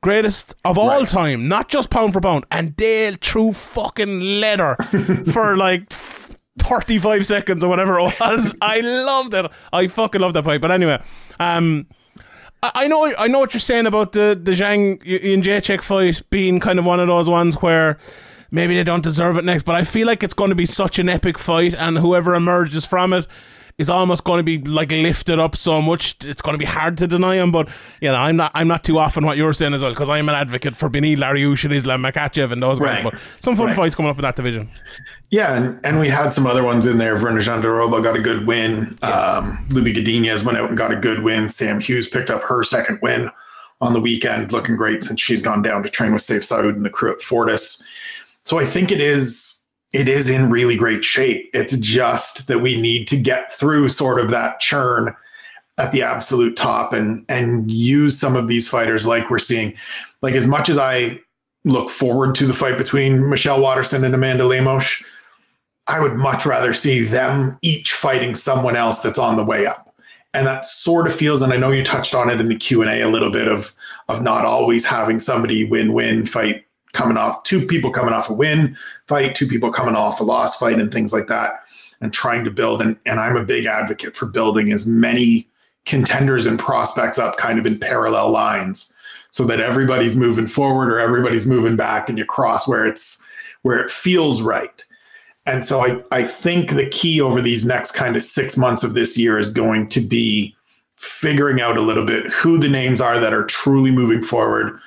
[0.00, 4.76] Greatest of all time, not just pound for pound, and Dale threw fucking leather
[5.32, 8.54] for like 35 seconds or whatever it was.
[8.62, 9.50] I loved it.
[9.72, 10.60] I fucking loved that fight.
[10.60, 11.02] But anyway,
[11.40, 11.88] um,
[12.62, 16.22] I I know, I know what you're saying about the the Zhang and Jacek fight
[16.30, 17.98] being kind of one of those ones where
[18.50, 19.64] maybe they don't deserve it next.
[19.64, 22.84] But I feel like it's going to be such an epic fight, and whoever emerges
[22.84, 23.26] from it
[23.78, 26.16] is almost going to be like lifted up so much.
[26.24, 27.52] It's going to be hard to deny him.
[27.52, 27.68] But
[28.00, 30.08] you know, I'm not, I'm not too off on what you're saying as well because
[30.08, 33.04] I'm an advocate for Beneil Dariush and Islam Makhachev and those guys.
[33.04, 33.76] But some fun Right.
[33.76, 34.68] fights coming up in that division.
[35.30, 37.14] Yeah, and, and we had some other ones in there.
[37.14, 38.98] Virna Jandiroba got a good win.
[39.02, 41.48] Um, Loopy Godinez went out and got a good win.
[41.48, 43.28] Sam Hughes picked up her second win
[43.80, 46.84] on the weekend, looking great since she's gone down to train with Sayif Saud and
[46.84, 47.80] the crew at Fortis.
[48.44, 49.57] So I think it is
[49.92, 51.48] it is in really great shape.
[51.52, 55.14] It's just that we need to get through sort of that churn
[55.78, 59.74] at the absolute top and and use some of these fighters like we're seeing.
[60.20, 61.20] Like as much as I
[61.64, 65.02] look forward to the fight between Michelle Watterson and Amanda Lemos,
[65.86, 69.84] I would much rather see them each fighting someone else that's on the way up.
[70.34, 72.82] And that sort of feels, and I know you touched on it in the Q
[72.82, 73.72] and A a little bit of
[74.08, 78.76] of not always having somebody win-win fight coming off two people coming off a win
[79.06, 81.52] fight, two people coming off a loss fight, and things like that,
[82.00, 82.80] and trying to build.
[82.80, 85.46] And and I'm a big advocate for building as many
[85.86, 88.94] contenders and prospects up kind of in parallel lines
[89.30, 93.24] so that everybody's moving forward or everybody's moving back and you cross where it's
[93.62, 94.84] where it feels right.
[95.46, 98.94] And so I, I think the key over these next kind of six months of
[98.94, 100.54] this year is going to be
[100.96, 104.78] figuring out a little bit who the names are that are truly moving forward.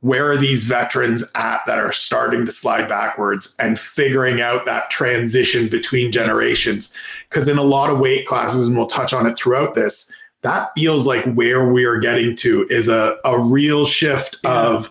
[0.00, 4.90] Where are these veterans at that are starting to slide backwards and figuring out that
[4.90, 6.96] transition between generations?
[7.28, 10.10] Because in a lot of weight classes, and we'll touch on it throughout this,
[10.42, 14.90] that feels like where we are getting to is a, a real shift of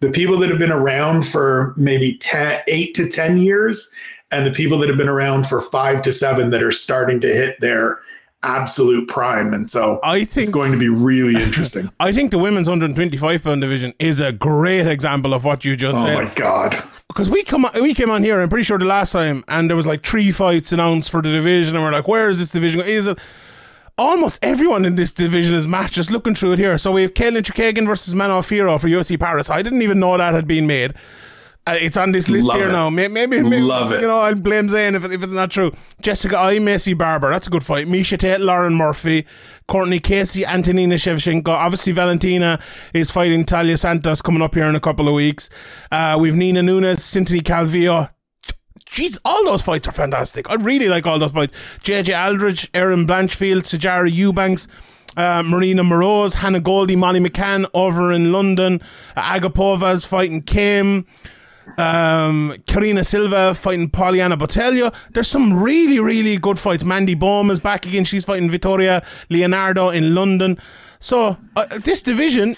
[0.00, 3.92] the people that have been around for maybe 10, 8 to 10 years
[4.30, 7.28] and the people that have been around for five to seven that are starting to
[7.28, 8.00] hit their
[8.42, 9.52] absolute prime.
[9.52, 11.90] And so I think it's going to be really interesting.
[12.00, 15.96] I think the women's 125 pound division is a great example of what you just
[15.96, 16.16] oh said.
[16.16, 16.82] Oh my God.
[17.08, 19.76] Because we come we came on here, I'm pretty sure the last time, and there
[19.76, 22.80] was like three fights announced for the division, and we're like, where is this division?
[22.80, 23.18] Is it?
[23.96, 25.94] Almost everyone in this division is matched.
[25.94, 29.18] Just looking through it here, so we have Katlyn Chookagian versus Manon Fiorot for UFC
[29.18, 29.50] Paris.
[29.50, 30.94] I didn't even know that had been made.
[31.68, 32.72] Uh, it's on this list Love here it.
[32.72, 32.88] now.
[32.88, 35.70] Maybe, maybe, maybe Love you know, I'll blame Zane if, if it's not true.
[36.00, 37.86] Jessica I, Maycee Barber, that's a good fight.
[37.86, 39.26] Miesha Tate, Lauren Murphy,
[39.66, 41.48] Courtney Casey, Antonina Shevchenko.
[41.48, 42.58] Obviously, Valentina
[42.94, 45.50] is fighting Taila Santos coming up here in a couple of weeks.
[45.92, 48.10] Uh, we've Nina Nunes, Cynthia Calvillo.
[48.86, 50.48] Jeez, all those fights are fantastic.
[50.48, 51.52] I really like all those fights.
[51.84, 54.66] JJ Aldrich, Erin Blanchfield, Sijara Eubanks,
[55.18, 58.80] uh, Maryna Moroz, Hannah Goldy, Molly McCann over in London.
[59.14, 61.06] Uh, Agapova's fighting Kim.
[61.76, 64.94] Um, Karine Silva fighting Poliana Botelho.
[65.12, 66.84] There's some really, really good fights.
[66.84, 68.04] Mandy Böhm is back again.
[68.04, 70.58] She's fighting Victoria Leonardo in London.
[71.00, 72.56] So uh, this division,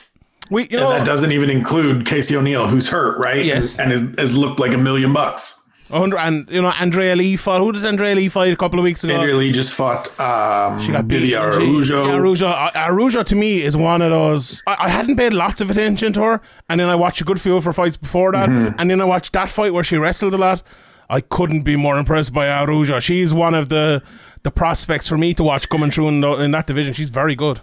[0.51, 3.45] we you know And that doesn't even include Casey O'Neill, who's hurt, right?
[3.45, 3.79] Yes.
[3.79, 5.60] And, and has, has looked like a million bucks.
[5.93, 7.61] And you know Andrea Lee fought.
[7.61, 9.15] Who did Andrea Lee fight a couple of weeks ago?
[9.15, 12.05] Andrea Lee just fought um, got Vivi Araujo.
[12.07, 12.75] Arujo.
[12.77, 14.63] Araujo to me is one of those.
[14.67, 17.41] I, I hadn't paid lots of attention to her, and then I watched a good
[17.41, 18.79] few of her fights before that, Mm-hmm.
[18.79, 20.63] and then I watched that fight where she wrestled a lot.
[21.09, 23.01] I couldn't be more impressed by Araujo.
[23.01, 24.03] She's one of the
[24.43, 26.95] the prospects for me to watch coming through in, the, in that division.
[26.95, 27.61] She's very good.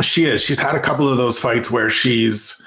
[0.00, 0.42] She is.
[0.42, 2.62] She's had a couple of those fights where she's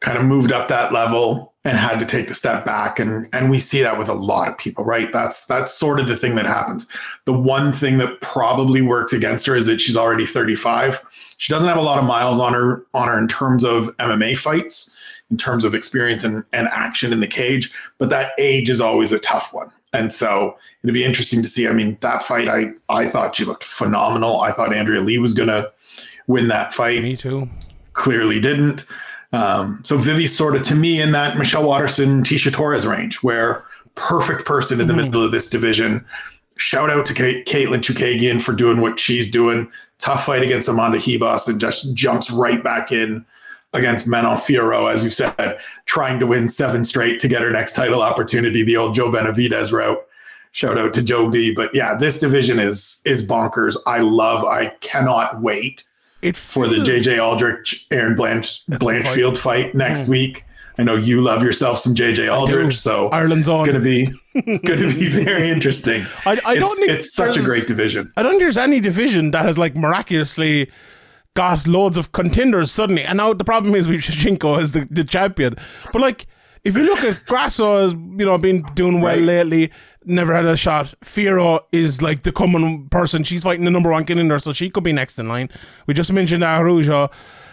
[0.00, 2.98] kind of moved up that level and had to take the step back.
[2.98, 5.12] And and we see that with a lot of people, right?
[5.12, 6.88] That's that's sort of the thing that happens.
[7.26, 11.02] The one thing that probably works against her is that she's already 35.
[11.36, 14.38] She doesn't have a lot of miles on her on her in terms of MMA
[14.38, 14.94] fights,
[15.30, 19.12] in terms of experience and, and action in the cage, but that age is always
[19.12, 19.70] a tough one.
[19.92, 21.68] And so it'd be interesting to see.
[21.68, 24.40] I mean, that fight, I I thought she looked phenomenal.
[24.40, 25.70] I thought Andrea Lee was gonna
[26.26, 27.02] win that fight.
[27.02, 27.48] Me too.
[27.92, 28.84] Clearly didn't.
[29.32, 33.62] Um, so Vivi's sort of to me in that Michelle Waterson, Tecia Torres range, where
[33.94, 35.04] perfect person in the Mhm.
[35.04, 36.04] middle of this division.
[36.56, 39.68] Shout out to Kate, Katlyn Chookagian for doing what she's doing.
[39.98, 43.24] Tough fight against Amanda Ribas and just jumps right back in
[43.74, 47.74] against Manon Fiorot, as you said, trying to win seven straight to get her next
[47.74, 49.98] title opportunity, the old Joe Benavidez route.
[50.52, 51.52] Shout out to Joe B.
[51.54, 53.76] But yeah, this division is is bonkers.
[53.86, 55.84] I love, I cannot wait
[56.22, 60.08] It for the JJ Aldrich Erin Blanch Blanchfield fight next Mm.
[60.08, 60.44] week.
[60.80, 64.78] I know you love yourself some JJ Aldrich, so Ireland's it's to be it's going
[64.80, 66.06] to be very interesting.
[66.24, 68.12] I, I don't it's, think it's such a great division.
[68.16, 70.70] I don't think there's any division that has like miraculously
[71.34, 73.02] got loads of contenders suddenly.
[73.02, 75.56] And now the problem is with Shevchenko as the, the champion.
[75.92, 76.26] But like,
[76.64, 79.24] if you look at Grasso you know been doing well Right.
[79.24, 79.72] lately,
[80.08, 80.94] never had a shot.
[81.04, 83.22] Fiorot is like the common person.
[83.22, 85.50] She's fighting the number one contender, so she could be next in line.
[85.86, 87.10] We just mentioned Araujo.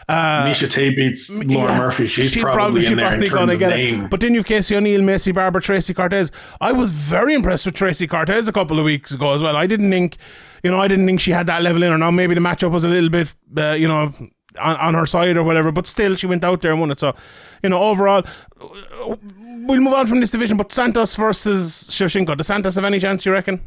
[0.07, 2.05] Uh, Miesha Tate beats Laura yeah, Murphy.
[2.05, 4.05] She's she probably, she's in there in terms of name.
[4.05, 4.11] It.
[4.11, 6.31] But then you've Casey O'Neill, Maycee Barber, Tracy Cortez.
[6.61, 9.55] I was very impressed with Tracy Cortez a couple of weeks ago as well.
[9.55, 10.17] I didn't think,
[10.63, 11.97] you know, I didn't think she had that level in her.
[11.97, 14.13] Now maybe the matchup was a little bit, uh, you know,
[14.59, 15.71] on, on her side or whatever.
[15.71, 16.99] But still, she went out there and won it.
[16.99, 17.15] So,
[17.63, 18.23] you know, overall,
[19.65, 20.57] we'll move on from this division.
[20.57, 22.37] But Santos versus Shevchenko.
[22.37, 23.25] Does Santos have any chance?
[23.25, 23.61] You reckon?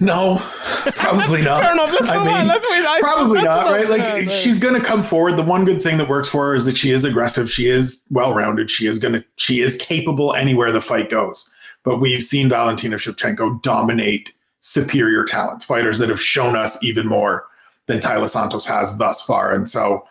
[0.00, 0.38] No,
[0.96, 1.62] probably not.
[1.62, 1.92] Fair enough.
[1.92, 2.38] Let's I move on.
[2.40, 2.84] mean, Let's wait.
[2.84, 3.88] I- probably not, right?
[3.88, 4.28] Like yeah.
[4.28, 5.36] she's going to come forward.
[5.36, 7.50] The one good thing that works for her is that she is aggressive.
[7.50, 8.70] She is well-rounded.
[8.70, 9.24] She is going to.
[9.36, 11.48] She is capable anywhere the fight goes.
[11.84, 17.46] But we've seen Valentina Shevchenko dominate superior talents, fighters that have shown us even more
[17.86, 19.52] than Taila Santos has thus far.
[19.52, 20.04] And so,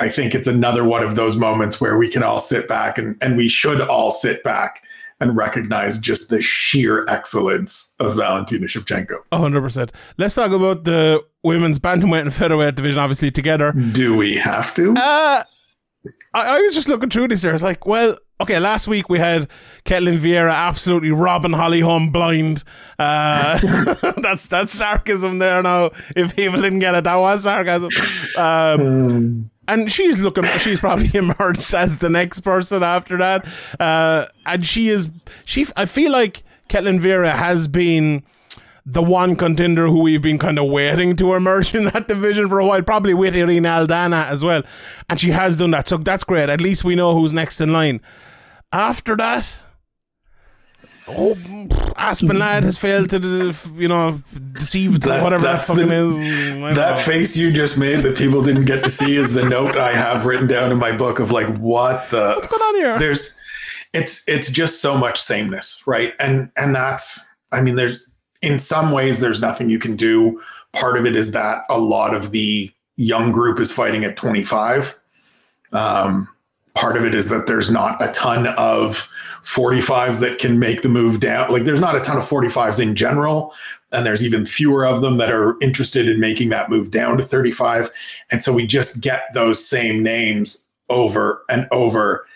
[0.00, 3.16] I think it's another one of those moments where we can all sit back and
[3.22, 4.82] and we should all sit back
[5.20, 9.16] and recognize just the sheer excellence of Valentina Shevchenko.
[9.32, 9.92] hundred percent.
[10.16, 13.72] Let's talk about the women's bantamweight and featherweight division, obviously together.
[13.72, 14.94] Do we have to?
[14.94, 15.44] Uh,
[16.32, 17.52] I, I was just looking through this there.
[17.54, 19.48] It's like, well, okay, last week we had
[19.84, 22.64] Ketlen Vieira absolutely robbing Holly Holm blind.
[22.98, 23.58] Uh,
[24.22, 25.90] that's that's sarcasm there now.
[26.16, 27.90] If people didn't get it, that was sarcasm.
[28.38, 33.46] Um, and she's looking, she's probably emerged as the next person after that.
[33.78, 35.08] Uh, and she is,
[35.44, 38.22] she, I feel like Ketlen Vieira has been
[38.86, 42.58] the one contender who we've been kind of waiting to emerge in that division for
[42.58, 44.62] a while, probably with Irene Aldana as well.
[45.08, 45.88] And she has done that.
[45.88, 46.48] So that's great.
[46.48, 48.00] At least we know who's next in line.
[48.72, 49.64] After that,
[51.16, 51.36] oh,
[51.96, 56.54] Aspen Lad has failed to, you know, deceive That- whatever that fucking the- is.
[56.58, 56.96] Don't know.
[56.96, 60.26] Face you just made that people didn't get to see is the note I have
[60.26, 62.98] written down in my book of like what the What's going on here?
[62.98, 63.36] there's
[63.92, 66.14] it's it's just so much sameness, right?
[66.20, 67.98] And and that's I mean there's
[68.42, 70.40] in some ways there's nothing you can do.
[70.72, 74.96] Part of it is that a lot of the young group is fighting at 25.
[75.72, 76.28] Um,
[76.80, 79.10] part of it is that there's not a ton of
[79.42, 81.52] 45s that can make the move down.
[81.52, 83.52] Like there's not a ton of 45s in general,
[83.92, 87.22] and there's even fewer of them that are interested in making that move down to
[87.22, 87.90] 35.
[88.30, 92.26] And so we just get those same names over and over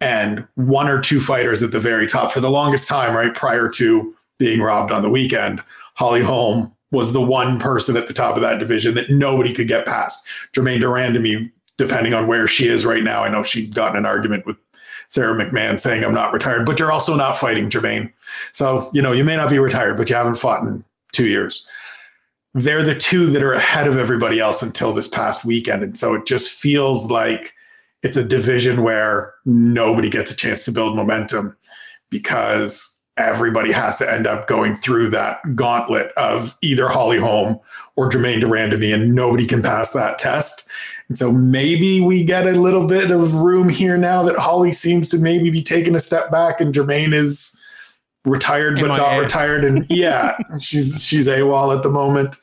[0.00, 3.34] and one or two fighters at the very top for the longest time, right?
[3.34, 5.62] Prior to being robbed on the weekend,
[5.94, 9.68] Holly Holm was the one person at the top of that division that nobody could
[9.68, 10.26] get past.
[10.54, 11.50] Germaine de Randamie,
[11.82, 14.56] depending on where she is right now, I know she got in an argument with
[15.08, 18.12] Sarah McMahon saying, I'm not retired, but you're also not fighting Germaine.
[18.52, 21.66] So, you know, you may not be retired, but you haven't fought in two years.
[22.54, 25.82] They're the two that are ahead of everybody else until this past weekend.
[25.82, 27.52] And so it just feels like
[28.02, 31.56] it's a division where nobody gets a chance to build momentum
[32.10, 37.58] because everybody has to end up going through that gauntlet of either Holly Holm
[37.96, 40.68] or Germaine de Randamie, and nobody can pass that test.
[41.12, 45.10] And so maybe we get a little bit of room here now that Holly seems
[45.10, 47.54] to maybe be taking a step back and Germaine is
[48.24, 49.62] retired but not retired.
[49.62, 52.38] And yeah, she's she's AWOL at the moment.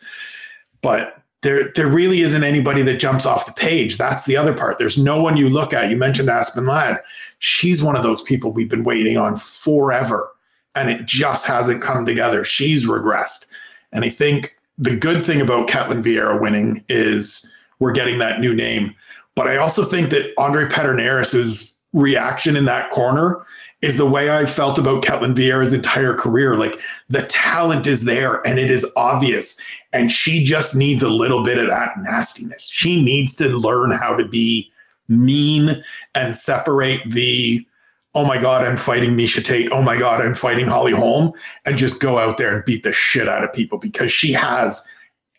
[0.83, 3.97] But there there really isn't anybody that jumps off the page.
[3.97, 4.77] That's the other part.
[4.77, 5.89] There's no one you look at.
[5.89, 6.99] You mentioned Aspen Ladd.
[7.39, 10.29] She's one of those people we've been waiting on forever.
[10.75, 12.45] And it just hasn't come together.
[12.45, 13.47] She's regressed.
[13.91, 18.53] And I think the good thing about Ketlen Vieira winning is we're getting that new
[18.53, 18.95] name.
[19.35, 23.43] But I also think that Andre Pederneiras is reaction in that corner
[23.81, 26.55] is the way I felt about Ketlen Vieira's entire career.
[26.55, 29.59] Like the talent is there and it is obvious.
[29.93, 32.69] And she just needs a little bit of that nastiness.
[32.71, 34.69] She needs to learn how to be
[35.07, 35.81] mean
[36.13, 37.65] and separate the,
[38.13, 39.71] oh my God, I'm fighting Miesha Tate.
[39.71, 41.31] Oh my God, I'm fighting Holly Holm.
[41.65, 44.85] And just go out there and beat the shit out of people because she has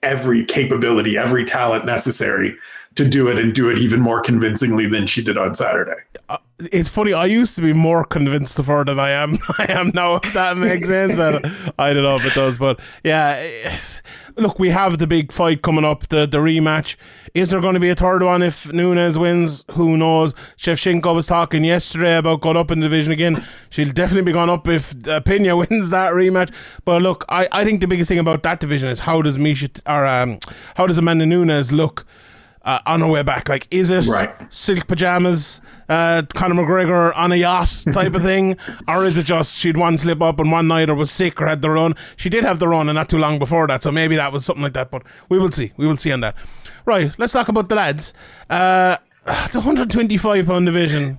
[0.03, 2.57] every capability, every talent necessary
[2.97, 5.95] to do it and do it even more convincingly than she did on Saturday.
[6.59, 7.13] it's funny.
[7.13, 9.39] I used to be more convinced of her than I am.
[9.59, 10.17] I am now.
[10.17, 11.13] If that makes sense.
[11.79, 13.79] I, don't know if it does, but yeah.
[14.37, 16.97] Look, we have the big fight coming up, the the rematch.
[17.35, 19.65] Is there going to be a third one if Nunes wins?
[19.73, 20.35] Who knows?
[20.57, 23.47] Shevchenko was talking yesterday about going up in the division again.
[23.71, 26.53] She'll definitely be going up if uh, Pena wins that rematch.
[26.85, 29.69] But look, I, I think the biggest thing about that division is how does Misha
[29.87, 30.39] or um,
[30.75, 32.05] how does Amanda Nunes look?
[32.65, 33.49] Uh, on her way back.
[33.49, 34.31] Like, is it Right.
[34.53, 38.57] silk pajamas, uh, Conor McGregor on a yacht type of thing,
[38.89, 41.47] or is it just she'd one slip up and one night or was sick or
[41.47, 41.95] had the run?
[42.17, 44.45] She did have the run, and not too long before that, so maybe that was
[44.45, 44.91] something like that.
[44.91, 45.73] But we will see.
[45.77, 46.35] We will see on that.
[46.87, 47.13] Right.
[47.19, 48.13] Let's talk about the lads.
[48.49, 48.97] Uh,
[49.53, 51.19] the 125 pound division.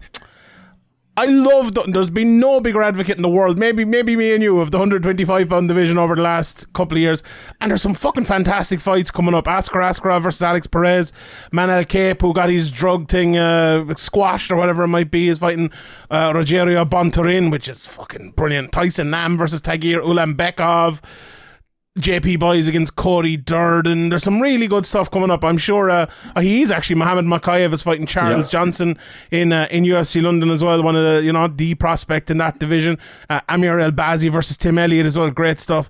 [1.22, 4.42] I love the, there's been no bigger advocate in the world, maybe maybe me and
[4.42, 7.22] you, of the 125 pound division over the last couple of years.
[7.60, 9.48] And there's some fucking fantastic fights coming up.
[9.48, 11.14] Askar Askarov versus Alex Perez.
[11.54, 15.38] Manel Kape, who got his drug thing uh, squashed or whatever it might be, is
[15.38, 15.72] fighting
[16.10, 18.72] uh, Rogerio Bontorin, which is fucking brilliant.
[18.72, 21.02] Tyson Nam versus Tagir Ulambekov.
[22.00, 24.10] JP Buys against Cody Durden.
[24.10, 25.44] There's some really good stuff coming up.
[25.44, 28.60] I'm sure uh, uh, he is actually Mohammed Mokaev is fighting Charles Yeah.
[28.60, 28.98] Johnson
[29.30, 30.82] in uh, in UFC London as well.
[30.84, 32.98] One of the you know the prospect in that division.
[33.30, 35.30] Uh, Amir Albazi versus Tim Elliott as well.
[35.32, 35.90] Great stuff.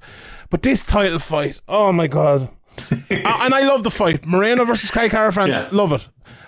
[0.49, 2.49] But this title fight, oh my god!
[3.11, 4.25] And I love the fight.
[4.25, 5.67] Moreno versus Kai Kara France Yeah.
[5.71, 6.07] love it.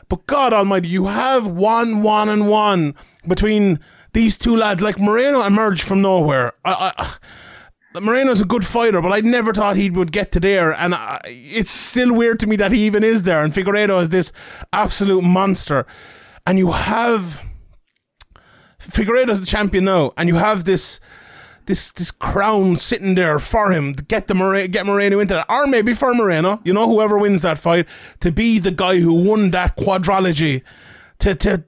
[0.09, 2.95] But God Almighty, you have one, one, and one
[3.27, 3.79] between
[4.13, 4.81] these two lads.
[4.81, 6.53] Like Moreno emerged from nowhere.
[6.65, 7.15] I, I,
[8.01, 10.71] Moreno's a good fighter, but I never thought he would get to there.
[10.73, 13.43] And I, it's still weird to me that he even is there.
[13.43, 14.31] And Figueiredo is this
[14.71, 15.85] absolute monster.
[16.45, 17.41] And you have
[18.79, 20.99] Figueiredo's the champion now, and you have this
[21.65, 25.67] this this crown sitting there for him to get the get Moreno into that, or
[25.67, 27.87] maybe for Moreno, you know, whoever wins that fight,
[28.19, 30.63] to be the guy who won that quadrology,
[31.19, 31.63] to to,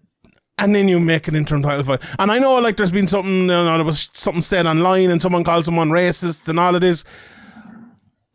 [0.58, 2.02] and then you make an interim title fight.
[2.20, 5.22] And I know, like, there's been something, you know, there was something said online, and
[5.22, 7.04] someone called someone racist and all of this.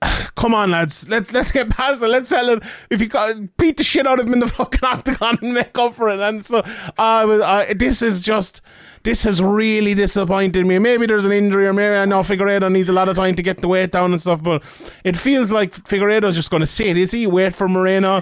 [0.35, 1.09] Come on, lads.
[1.09, 2.09] Let's let's get past it.
[2.09, 2.63] Let's sell it.
[2.89, 5.77] If you got beat the shit out of him in the fucking octagon and make
[5.79, 6.63] up for it, and so.
[6.99, 8.61] I this is just.
[9.03, 10.79] This has really disappointed me.
[10.79, 13.43] Maybe there's an injury, or maybe I know Figueiredo needs a lot of time to
[13.43, 14.43] get the weight down and stuff.
[14.43, 14.63] But
[15.05, 16.99] it feels like Figueiredo's just going to sit.
[16.99, 18.21] Is he wait for Moreno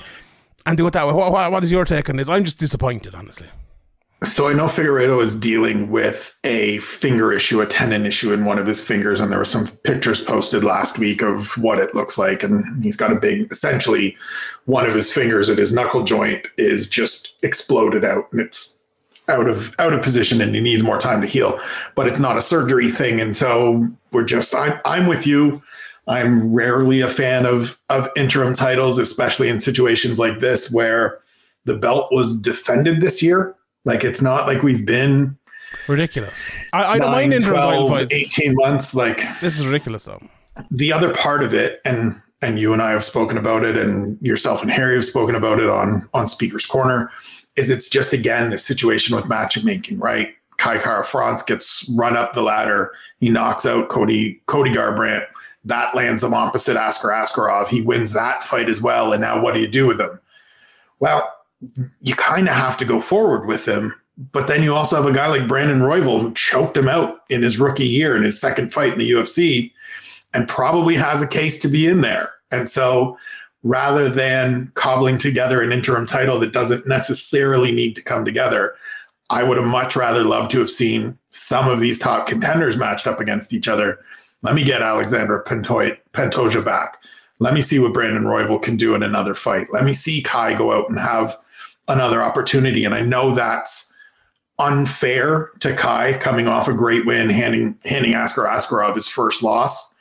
[0.66, 1.14] and do it that way?
[1.14, 2.28] What, what, what is your take on this?
[2.28, 3.48] I'm just disappointed, honestly.
[4.24, 8.58] So I know Figueiredo is dealing with a finger issue, a tendon issue in one
[8.58, 12.18] of his fingers, and there were some pictures posted last week of what it looks
[12.18, 12.42] like.
[12.42, 14.16] And he's got a big, essentially,
[14.64, 18.80] one of his fingers at his knuckle joint is just exploded out, and it's
[19.28, 21.56] out of out of position, and he needs more time to heal.
[21.94, 24.52] But it's not a surgery thing, and so we're just.
[24.52, 25.62] I'm I'm with you.
[26.08, 31.20] I'm rarely a fan of of interim titles, especially in situations like this where
[31.66, 33.54] the belt was defended this year.
[33.84, 35.36] Like it's not like we've been
[35.86, 36.50] Ridiculous.
[36.72, 38.94] I, I don't mind 9, interim title 12, 18 months.
[38.94, 40.22] Like This is ridiculous, though.
[40.70, 44.20] the other part of it, and and you and I have spoken about it, and
[44.22, 47.10] yourself and Harry have spoken about it on on Speaker's Corner,
[47.56, 50.34] is it's just again the situation with matchmaking, right?
[50.56, 55.26] Kai Kara France gets run up the ladder, he knocks out Cody Cody Garbrandt.
[55.64, 57.68] That lands him opposite Askar Askarov.
[57.68, 59.12] He wins that fight as well.
[59.12, 60.18] And now what do you do with him?
[60.98, 61.30] Well,
[62.00, 63.94] you kind of have to go forward with him.
[64.32, 67.42] But then you also have a guy like Brandon Royval who choked him out in
[67.42, 69.72] his rookie year in his second fight in the UFC
[70.34, 72.30] and probably has a case to be in there.
[72.50, 73.16] And so
[73.62, 78.74] rather than cobbling together an interim title that doesn't necessarily need to come together,
[79.30, 83.06] I would have much rather loved to have seen some of these top contenders matched
[83.06, 83.98] up against each other.
[84.42, 86.98] Let me get Alexander Pantoja, back.
[87.38, 89.68] Let me see what Brandon Royval can do in another fight.
[89.72, 91.36] Let me see Kai go out and have
[91.88, 92.84] another opportunity.
[92.84, 93.92] And I know that's
[94.58, 99.94] unfair to Kai coming off a great win, handing handing Askar Askarov his first loss.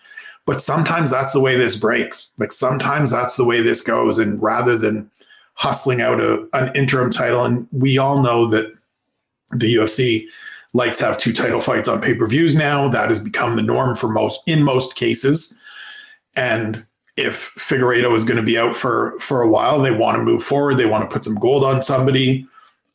[0.45, 2.31] But sometimes that's the way this breaks.
[2.37, 4.17] Like sometimes that's the way this goes.
[4.17, 5.11] And rather than
[5.55, 8.73] hustling out a, an interim title, and we all know that
[9.51, 10.25] the UFC
[10.73, 12.87] likes to have two title fights on pay-per-views now.
[12.87, 15.57] That has become the norm for most in most cases.
[16.37, 16.85] And
[17.17, 20.43] if Figueiredo is going to be out for for a while, they want to move
[20.43, 20.75] forward.
[20.75, 22.47] They want to put some gold on somebody.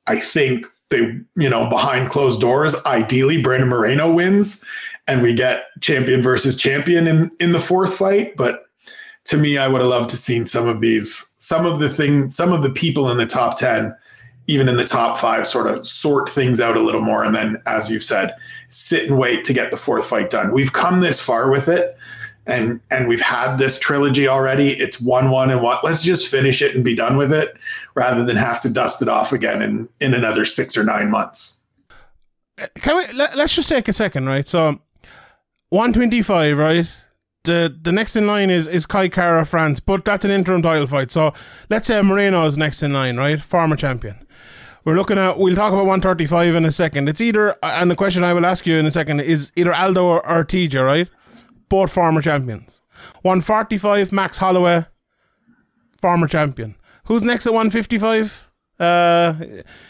[0.07, 4.65] I think they, you know, behind closed doors, ideally Brandon Moreno wins
[5.07, 8.37] and we get champion versus champion in, in the fourth fight.
[8.37, 8.67] But
[9.25, 12.37] to me, I would have loved to seen some of these, some of the things,
[12.37, 13.95] some of the people in the top 10,
[14.47, 17.25] even in the top five, sort of sort things out a little more.
[17.25, 18.35] And then, as you said,
[18.69, 20.53] sit and wait to get the fourth fight done.
[20.53, 21.97] We've come this far with it
[22.47, 24.71] and and we've had this trilogy already.
[24.71, 25.79] It's one one and one.
[25.83, 27.57] Let's just finish it and be done with it,
[27.95, 31.61] rather than have to dust it off again in in another six or nine months.
[32.77, 33.13] Can we?
[33.13, 34.47] Let, us just take a second, right?
[34.47, 34.81] So,
[35.71, 36.87] one twenty five, right?
[37.45, 40.87] The the next in line is is Kai Kara France, but that's an interim title
[40.87, 41.11] fight.
[41.11, 41.33] So
[41.71, 43.41] let's say Moreno is next in line, right?
[43.41, 44.17] Former champion.
[44.85, 45.39] We're looking at.
[45.39, 47.09] We'll talk about 135 in a second.
[47.09, 50.05] It's either, and the question I will ask you in a second is either Aldo
[50.05, 50.45] or, or
[50.85, 51.09] right?
[51.73, 52.83] Both former champions.
[53.23, 54.85] 145, Max Holloway,
[56.03, 56.77] former champion.
[57.05, 58.47] Who's next at 155?
[58.79, 59.35] Uh,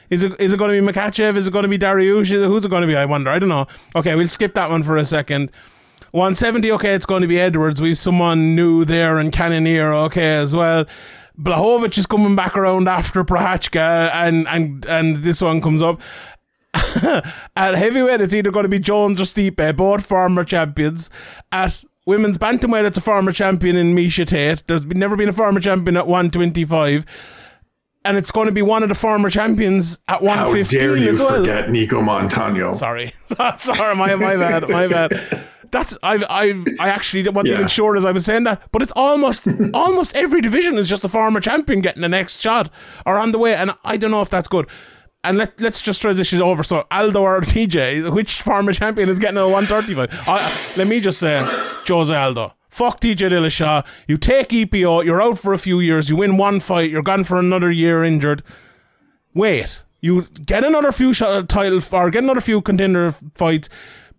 [0.08, 1.36] is it is it going to be Makhachev?
[1.36, 2.28] Is it going to be Dariush?
[2.28, 2.94] Who's it going to be?
[2.94, 3.30] I wonder.
[3.30, 3.66] I don't know.
[3.96, 5.50] Okay, we'll skip that one for a second.
[6.12, 7.80] 170, okay, it's going to be Edwards.
[7.80, 10.84] We've someone new there and Cannonier, okay, as well.
[11.40, 16.00] Blachowicz is coming back around after Prochazka, and, and, and this one comes up.
[16.74, 21.10] At heavyweight, it's either going to be Jones or Stipe, both former champions.
[21.50, 24.64] At women's bantamweight, it's a former champion in Miesha Tate.
[24.66, 27.04] There's been, never been a former champion at 125.
[28.04, 31.10] And it's going to be one of the former champions at 115 How dare you
[31.10, 31.36] as well.
[31.36, 32.74] forget Nicco Montaño?
[32.74, 33.12] Sorry,
[33.58, 35.44] sorry, my my bad, my bad.
[35.70, 37.54] That's I I I actually wasn't Yeah.
[37.54, 41.04] even sure as I was saying that, but it's almost almost every division is just
[41.04, 42.70] a former champion getting the next shot
[43.06, 44.66] or on the way, and I don't know if that's good.
[45.24, 46.64] And let let's just transition over.
[46.64, 50.28] So Aldo or TJ, which former champion is getting a 135?
[50.28, 51.40] I, let me just say,
[51.86, 52.54] Jose Aldo.
[52.68, 53.84] Fuck TJ Dillashaw.
[54.08, 57.22] You take EPO, you're out for a few years, you win one fight, you're gone
[57.22, 58.42] for another year injured
[59.34, 59.82] wait.
[60.00, 63.68] You get another few shot uh, title or get another few contender fights,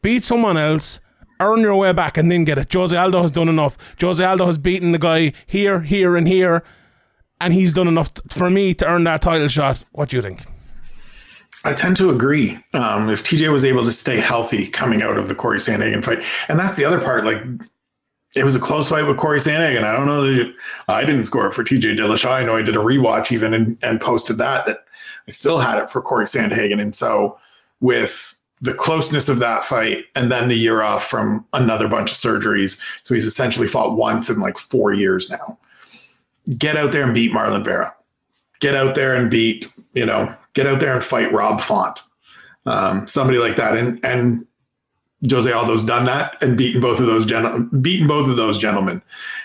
[0.02, 1.02] beat someone else,
[1.40, 2.72] earn your way back, and then get it.
[2.72, 3.78] Jose Aldo has done enough.
[4.00, 6.64] Jose Aldo has beaten the guy here, here, and here,
[7.42, 9.84] and he's done enough t- for me to earn that title shot.
[9.92, 10.42] What do you think?
[11.66, 12.58] I tend to agree.
[12.74, 16.20] Um, if TJ was able to stay healthy coming out of the Corey Sandhagen fight,
[16.50, 17.42] and that's the other part, like
[18.36, 19.84] it was a close fight with Corey Sandhagen.
[19.84, 20.54] I don't know that
[20.88, 22.32] I didn't score for TJ Dillashaw.
[22.32, 24.80] I know I did a rewatch even and, and posted that that
[25.28, 26.82] I still had it for Corey Sandhagen.
[26.82, 27.38] And so
[27.80, 32.18] with the closeness of that fight and then the year off from another bunch of
[32.18, 35.58] surgeries, so he's essentially fought once in like four years now.
[36.58, 37.96] Get out there and beat Marlon Vera.
[38.60, 42.00] Get out there and beat, you know, get out there and fight Rob Font.
[42.66, 43.76] Um, somebody like that.
[43.76, 44.46] And and
[45.30, 49.02] Jose Aldo's done that and beaten both of those gen- beaten both of those gentlemen.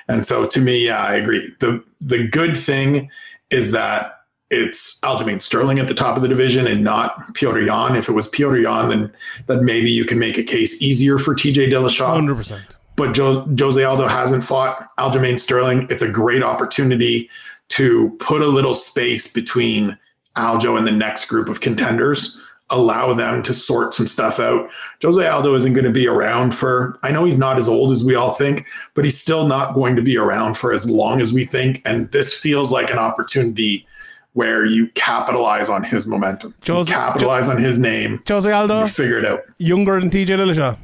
[0.09, 1.51] And so to me, yeah, I agree.
[1.61, 3.11] The the good thing
[3.51, 4.15] is that
[4.51, 7.97] it's Aljamain Sterling at the top of the division and not Petr Yan.
[7.97, 9.13] If it was Petr Yan, then
[9.47, 12.63] then maybe you can make a case easier for TJ Dillashaw Hundred percent.
[12.97, 15.87] but jo- Jose Aldo hasn't fought Aljamain Sterling.
[15.91, 17.29] It's a great opportunity
[17.69, 19.99] to put a little space between
[20.37, 24.69] Aljo and the next group of contenders, allow them to sort some stuff out.
[25.03, 28.05] Jose Aldo isn't going to be around for, I know he's not as old as
[28.05, 31.33] we all think, but he's still not going to be around for as long as
[31.33, 31.81] we think.
[31.87, 33.87] And this feels like an opportunity
[34.35, 39.19] where you capitalize on his momentum, Jose- capitalize on his name, Jose Aldo, you figure
[39.19, 39.41] it out.
[39.57, 40.77] younger than TJ Dillashaw.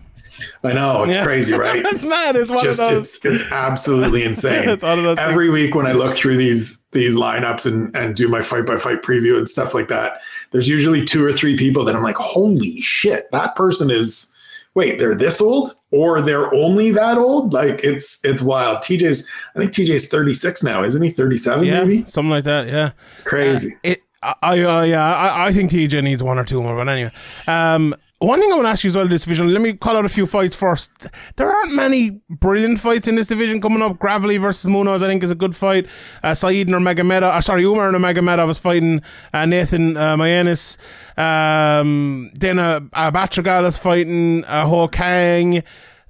[0.62, 1.24] I know, it's Yeah.
[1.24, 1.84] crazy, right?
[1.86, 2.36] It's mad.
[2.36, 3.16] It's one just of those.
[3.16, 4.68] it's it's absolutely insane.
[4.68, 8.14] It's one of those Every week when I look through these these lineups and and
[8.14, 10.20] do my fight by fight preview and stuff like that,
[10.50, 14.30] there's usually two or three people that I'm like, holy shit, that person is
[14.74, 17.52] wait, they're this old or they're only that old?
[17.52, 18.78] Like it's it's wild.
[18.78, 21.10] TJ's I think TJ's 36 now, isn't he?
[21.10, 22.04] 37 yeah, maybe?
[22.06, 22.66] something like that.
[22.66, 22.90] Yeah.
[23.12, 23.74] It's crazy.
[23.84, 26.74] It, I, I uh, yeah, I, I think TJ needs one or two more.
[26.74, 27.10] But anyway,
[27.46, 29.52] um, one thing I want to ask you as well, this division.
[29.52, 30.90] Let me call out a few fights first.
[31.36, 33.98] There aren't many brilliant fights in this division coming up.
[33.98, 35.86] Gravely versus Munoz, I think, is a good fight.
[36.22, 39.02] Uh, Saeed Nurmagomedov, uh, sorry, Umar Nurmagomedov is fighting
[39.32, 40.76] uh, Nathan uh, Maness.
[41.16, 45.62] Um, then uh, uh, Batgerel is fighting uh, Ho Kang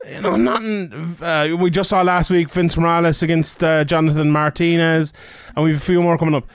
[0.06, 1.16] you know, nothing.
[1.20, 5.12] Uh, we just saw last week Vince Morales against uh, Jonathan Martinez,
[5.56, 6.46] and we've a few more coming up.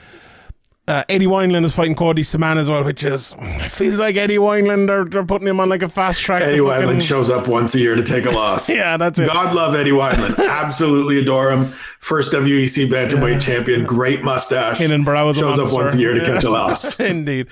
[0.90, 3.34] Uh, Eddie Wineland is fighting Cody Stamann as well, which is
[3.68, 6.42] feels like Eddie Wineland they're, they're putting him on like a fast track.
[6.42, 8.68] Eddie fucking- Wineland shows up once a year to take a loss.
[8.80, 9.26] Yeah, that's it.
[9.28, 10.38] God love Eddie Wineland.
[10.48, 11.66] Absolutely adore him.
[11.66, 13.84] First WEC bantamweight champion.
[13.86, 14.78] Great mustache.
[14.78, 16.26] Hidden brow Shows up once a year to Yeah.
[16.26, 16.98] catch a loss.
[17.00, 17.46] Indeed.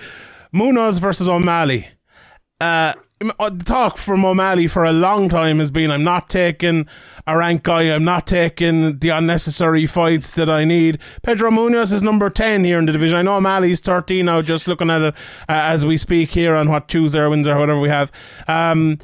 [0.53, 1.87] Munhoz versus O'Malley.
[2.61, 6.87] Uh, the talk from O'Malley for a long time has been I'm not taking
[7.27, 10.99] a rank guy, I'm not taking the unnecessary fights that I need.
[11.23, 13.17] Pedro Munhoz is number 10 here in the division.
[13.17, 15.15] I know O'Malley's 13 now, just looking at it
[15.49, 18.13] uh, as we speak here on what Tuesday or or whatever we have.
[18.47, 18.99] Um,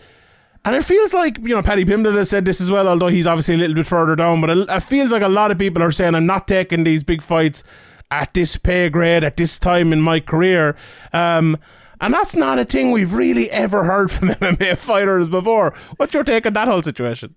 [0.65, 3.27] and it feels like, you know, Paddy Pimblett has said this as well, although he's
[3.27, 5.83] obviously a little bit further down, but it, it feels like a lot of people
[5.83, 7.63] are saying, I'm not taking these big fights
[8.11, 10.77] at this pay grade, at this time in my career.
[11.13, 11.59] Um,
[12.01, 15.75] and that's not a thing we've really ever heard from MMA fighters before.
[15.97, 17.35] What's your take on that whole situation?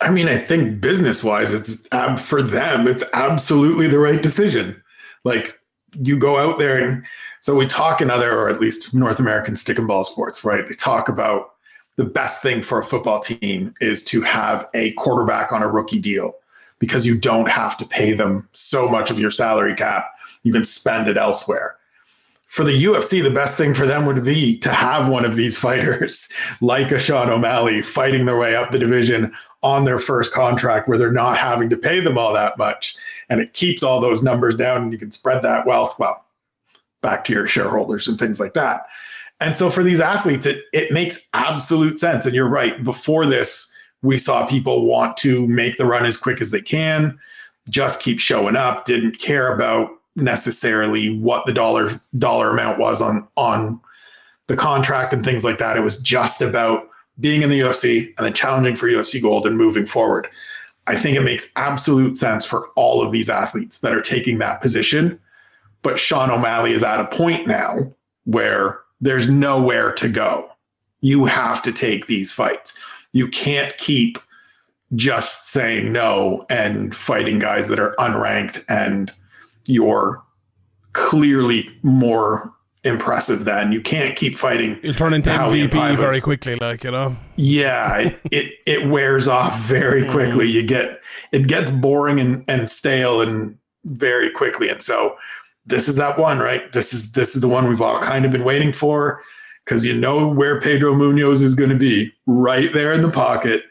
[0.00, 1.88] I mean, I think business wise, it's
[2.22, 4.82] for them, it's absolutely the right decision.
[5.24, 5.58] Like
[5.92, 7.04] you go out there and
[7.40, 10.66] so we talk in other, or at least North American stick and ball sports, right?
[10.66, 11.50] They talk about
[11.94, 16.00] the best thing for a football team is to have a quarterback on a rookie
[16.00, 16.32] deal
[16.78, 20.08] because you don't have to pay them so much of your salary cap.
[20.42, 21.76] You can spend it elsewhere.
[22.56, 25.58] For the UFC, the best thing for them would be to have one of these
[25.58, 26.32] fighters
[26.62, 29.30] like a Sean O'Malley fighting their way up the division
[29.62, 32.96] on their first contract where they're not having to pay them all that much.
[33.28, 36.24] And it keeps all those numbers down and you can spread that wealth, well,
[37.02, 38.86] back to your shareholders and things like that.
[39.38, 42.24] And so for these athletes, it, it makes absolute sense.
[42.24, 42.82] And you're right.
[42.82, 47.18] Before this, we saw people want to make the run as quick as they can,
[47.68, 53.26] just keep showing up, didn't care about necessarily what the dollar dollar amount was on
[53.36, 53.80] on
[54.46, 55.76] the contract and things like that.
[55.76, 56.88] It was just about
[57.18, 60.28] being in the UFC and then challenging for UFC gold and moving forward.
[60.86, 64.60] I think it makes absolute sense for all of these athletes that are taking that
[64.60, 65.18] position.
[65.82, 67.92] But Sean O'Malley is at a point now
[68.24, 70.48] where there's nowhere to go.
[71.00, 72.78] You have to take these fights.
[73.12, 74.18] You can't keep
[74.94, 79.12] just saying no and fighting guys that are unranked and
[79.68, 80.22] you're
[80.92, 82.52] clearly more
[82.86, 83.72] impressive than.
[83.72, 87.16] You can't keep fighting You'll turn into Howie MVP very quickly, like, you know?
[87.36, 90.10] yeah it, it it wears off very mm.
[90.10, 90.46] quickly.
[90.48, 91.00] You get
[91.32, 94.68] it gets boring and and stale and very quickly.
[94.68, 95.16] And so
[95.66, 96.72] this is that one right?
[96.72, 99.20] This is this is the one we've all kind of been waiting for
[99.64, 102.12] because you know where pedro munhoz is going to be.
[102.26, 103.64] Right there in the pocket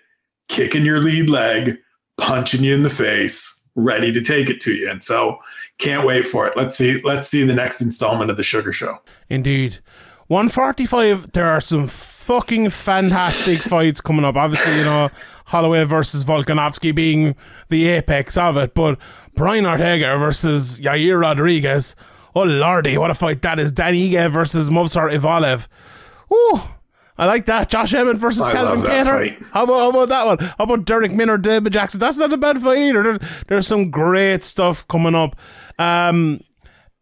[0.48, 1.78] kicking your lead leg
[2.18, 4.90] punching you in the face ready to take it to you.
[4.90, 5.40] And so
[5.78, 8.98] can't wait for it let's see let's see the next installment of the sugar show
[9.30, 9.80] Indeed.
[10.28, 14.36] 145, there are some fucking fantastic fights coming up.
[14.36, 15.10] Obviously, you know,
[15.46, 17.36] Holloway versus Volkanovski being
[17.70, 18.98] the apex of it, but
[19.36, 21.96] Brian Ortega versus Yair Rodriguez.
[22.36, 23.72] Oh, lordy, what a fight that is.
[23.72, 25.68] Dan Ige versus Movsar Evloev.
[26.34, 26.62] Ooh,
[27.18, 27.70] I like that.
[27.70, 29.42] Josh Emmett versus I Calvin Kattar.
[29.52, 30.38] How about, how about that one?
[30.40, 32.00] How about Darrick Minner, David Jackson?
[32.00, 33.04] That's not a bad fight either.
[33.04, 35.36] There, there's some great stuff coming up.
[35.80, 36.42] Um,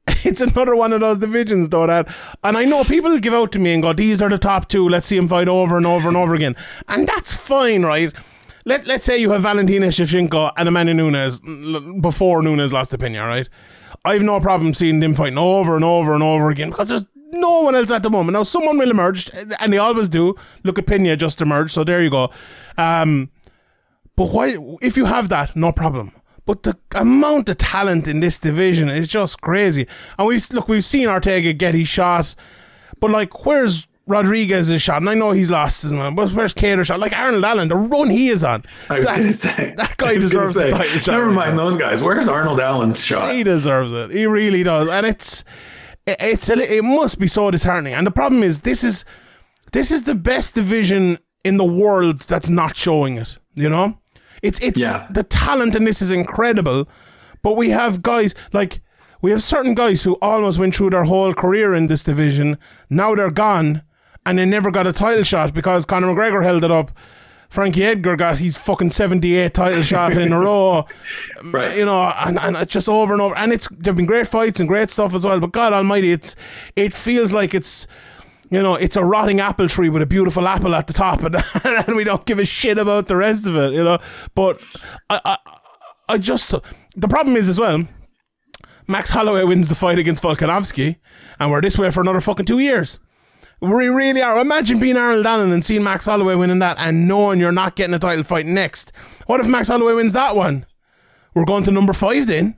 [0.24, 2.14] it's another one of those divisions though that
[2.44, 4.88] and I know people give out to me and go these are the top two.
[4.90, 6.56] Let's see them fight over and over and over again.
[6.88, 8.14] And that's fine right?
[8.66, 11.42] Let, let's say you have Valentina Shevchenko and Amanda Nunes
[12.02, 13.48] before Nunes lost opinion right?
[14.06, 17.62] I've no problem seeing them fighting over and over and over again because there's no
[17.62, 18.34] one else at the moment.
[18.34, 20.36] Now someone will emerge and they always do.
[20.64, 22.30] Look at Pena just emerged so there you go.
[22.78, 23.30] Um
[24.16, 26.14] but why, if you have that, no problem.
[26.46, 29.88] But the amount of talent in this division is just crazy.
[30.20, 32.36] And we've look, we've seen Ortega get his shot,
[33.00, 34.98] but like, where's Rodriguez's shot?
[35.02, 37.00] And I know he's lost his man, but where's Kattar's shot?
[37.00, 38.64] Like Arnold Allen, the run he is on.
[38.90, 42.04] I was that, going to say that guy deserves the shot Never mind those guys.
[42.04, 43.34] Where's Arnold Allen's shot?
[43.34, 44.12] He deserves it.
[44.12, 45.46] He really does, and it's
[46.06, 47.94] it- it's a, it must be so disheartening.
[47.94, 49.06] And the problem is, this is
[49.72, 53.38] this is the best division in the world that's not showing it.
[53.56, 53.98] You know,
[54.44, 55.08] it's it's Yeah.
[55.10, 56.88] the talent in this is incredible,
[57.42, 58.82] but we have guys like
[59.24, 62.58] we have certain guys who almost went through their whole career in this division.
[62.90, 63.82] Now they're gone,
[64.26, 66.92] and they never got a title shot because Conor McGregor held it up.
[67.50, 70.86] Frankie Edgar got his fucking 78 title shot in a row
[71.44, 71.78] Right.
[71.78, 73.38] you know, and, and it's just over and over.
[73.38, 75.40] And it's there've been great fights and great stuff as well.
[75.40, 76.36] But God Almighty, it's
[76.76, 77.86] it feels like it's
[78.54, 81.36] you know it's a rotting apple tree with a beautiful apple at the top, and,
[81.64, 83.74] and we don't give a shit about the rest of it.
[83.74, 84.00] You know,
[84.36, 84.62] but
[85.10, 85.38] I I,
[86.10, 86.54] I just
[86.96, 87.86] the problem is as well.
[88.88, 90.98] Max Holloway wins the fight against Volkanovski,
[91.40, 93.00] and we're this way for another fucking two years.
[93.62, 94.38] We really are.
[94.40, 97.94] Imagine being Arnold Allen and seeing Max Holloway winning that and knowing you're not getting
[97.94, 98.92] a title fight next.
[99.26, 100.66] What if Max Holloway wins that one?
[101.34, 102.56] We're going to number five then.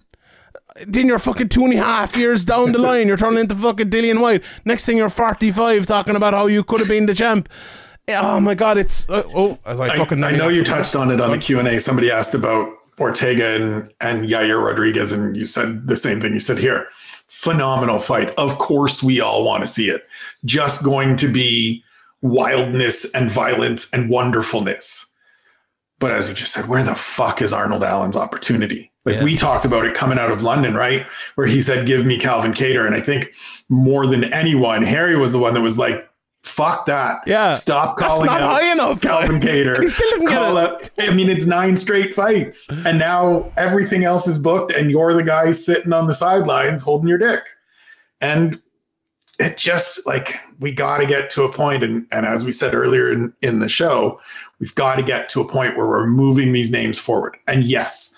[0.85, 3.07] Then you're fucking two and a half years down the line.
[3.07, 4.43] You're turning into fucking Dillian Whyte.
[4.65, 7.47] Next thing you're 45 talking about how you could have been the champ.
[8.07, 11.19] Oh my god, it's uh, oh, I I, fucking I know you touched on it
[11.19, 11.79] on the Q and A.
[11.79, 12.69] Somebody asked about
[12.99, 16.33] Ortega and and Yair Rodriguez, and you said the same thing.
[16.33, 16.87] You said here,
[17.27, 18.29] phenomenal fight.
[18.37, 20.03] Of course, we all want to see it.
[20.43, 21.83] Just going to be
[22.21, 25.11] wildness and violence and wonderfulness.
[25.99, 28.91] But as you just said, where the fuck is Arnold Allen's opportunity?
[29.05, 29.23] Like Yeah.
[29.23, 31.05] we talked about it coming out of London, right?
[31.35, 33.31] Where he said, "Give me Calvin Kattar," and I think
[33.69, 36.07] more than anyone, Harry was the one that was like,
[36.43, 37.17] "Fuck that!
[37.27, 37.49] Yeah.
[37.51, 39.01] stop That's calling not out high enough.
[39.01, 39.79] Calvin Kattar.
[39.81, 40.57] He still didn't get it.
[40.57, 45.13] out- I mean, it's nine straight fights, and now everything else is booked, and you're
[45.13, 47.41] the guy sitting on the sidelines holding your dick.
[48.21, 48.59] And
[49.37, 52.73] it just like we got to get to a point, and and as we said
[52.73, 54.19] earlier in in the show,
[54.59, 57.35] we've got to get to a point where we're moving these names forward.
[57.47, 58.14] And yes,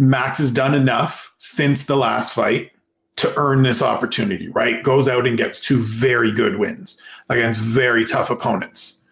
[0.00, 2.72] Max has done enough since the last fight
[3.16, 4.48] to earn this opportunity.
[4.48, 9.02] Right, goes out and gets two very good wins against very tough opponents.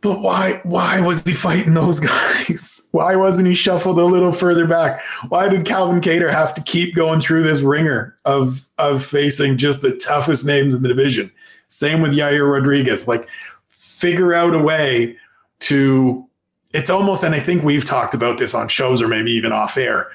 [0.00, 2.00] But why why was he fighting those
[2.48, 2.88] guys?
[2.92, 5.02] Why wasn't he shuffled a little further back?
[5.28, 9.82] Why did Calvin Kattar have to keep going through this ringer of of facing just
[9.82, 11.30] the toughest names in the division?
[11.66, 13.06] Same with Yair Rodriguez.
[13.06, 13.28] Like
[13.68, 15.18] figure out a way
[15.60, 16.26] to
[16.72, 19.76] it's almost and I think we've talked about this on shows or maybe even off
[19.76, 20.10] air.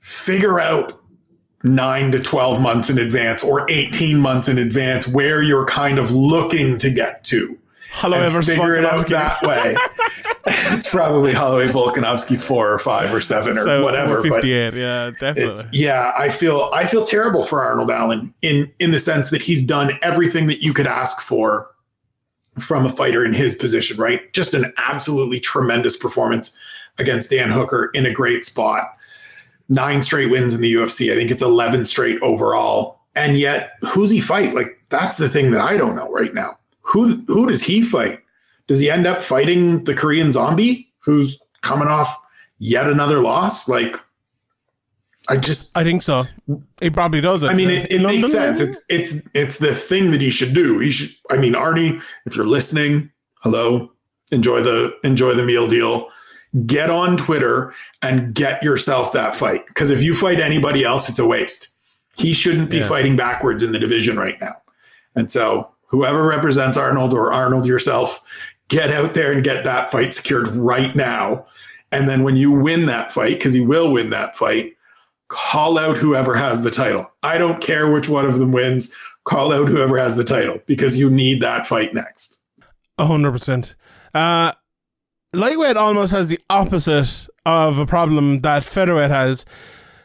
[0.00, 1.00] Figure out
[1.64, 6.10] 9 to 12 months in advance or 18 months in advance where you're kind of
[6.10, 7.58] looking to get to
[7.90, 9.74] Holloway and figure it out that way.
[10.46, 14.22] it's probably Holloway Volkanovski four or five or seven or So, whatever.
[14.22, 15.64] But 58, yeah, definitely.
[15.72, 19.64] yeah, I feel I feel terrible for Arnold Allen in in the sense that he's
[19.64, 21.70] done everything that you could ask for
[22.58, 24.32] from a fighter in his position, right?
[24.32, 26.56] Just an absolutely tremendous performance
[26.98, 28.96] against Dan Hooker in a great spot.
[29.68, 31.12] Nine straight wins in the UFC.
[31.12, 33.00] I think it's 11 straight overall.
[33.14, 34.54] And yet, who's he fight?
[34.54, 36.58] Like that's the thing that I don't know right now.
[36.82, 38.18] Who who does he fight?
[38.66, 42.16] Does he end up fighting the Korean zombie who's coming off
[42.58, 43.68] yet another loss?
[43.68, 43.96] Like
[45.28, 46.24] I just I think so.
[46.80, 47.48] He probably does it.
[47.48, 48.60] I mean, it, it makes London, sense.
[48.60, 50.78] It's it's it's the thing that he should do.
[50.78, 51.10] He should.
[51.30, 53.10] I mean, Arnie, if you're listening,
[53.42, 53.90] hello,
[54.30, 56.08] enjoy the enjoy the meal deal.
[56.64, 59.66] Get on Twitter and get yourself that fight.
[59.66, 61.68] Because if you fight anybody else, it's a waste.
[62.16, 62.88] He shouldn't be Yeah.
[62.88, 64.54] fighting backwards in the division right now.
[65.14, 68.20] And so, whoever represents Arnold or Arnold yourself,
[68.68, 71.44] get out there and get that fight secured right now.
[71.92, 74.75] And then when you win that fight, because he will win that fight,
[75.28, 77.10] call out whoever has the title.
[77.22, 78.94] I don't care which one of them wins.
[79.24, 82.40] Call out whoever has the title because you need that fight next.
[82.98, 83.74] A hundred percent.
[84.14, 84.52] Uh,
[85.32, 89.44] lightweight almost has the opposite of a problem that featherweight has,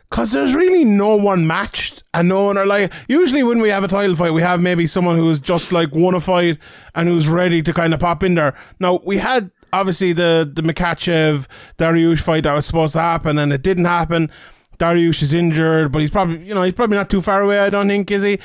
[0.09, 2.91] because there's really no one matched and no one are like.
[3.07, 6.15] Usually, when we have a title fight, we have maybe someone who's just like won
[6.15, 6.57] a fight
[6.95, 8.55] and who's ready to kind of pop in there.
[8.79, 11.47] Now we had obviously the the Makhachev
[11.77, 14.31] Dariush fight that was supposed to happen and it didn't happen.
[14.81, 17.59] Dariush is injured, but he's probably you know he's probably not too far away.
[17.59, 18.39] I don't think is he.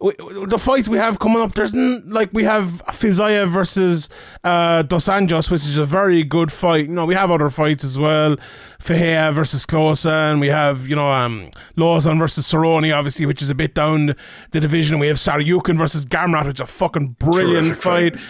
[0.00, 0.12] We-
[0.54, 2.66] The fights we have coming up, there's n- like we have
[3.00, 4.08] Fiziev versus
[4.42, 6.88] uh, Dos Anjos, which is a very good fight.
[6.88, 8.36] You know, we have other fights as well.
[8.82, 13.48] Fahea versus Closa, and we have you know um, Lawson versus Cerrone, obviously, which is
[13.50, 14.14] a bit down
[14.50, 14.98] the division.
[14.98, 18.12] We have Tsarukyan versus Gamrot, which is a fucking brilliant Terrific fight.
[18.14, 18.24] fight.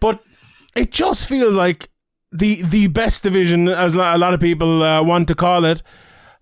[0.00, 0.22] But
[0.74, 1.88] it just feels like
[2.32, 5.82] the the best division, as a lot of people uh, want to call it,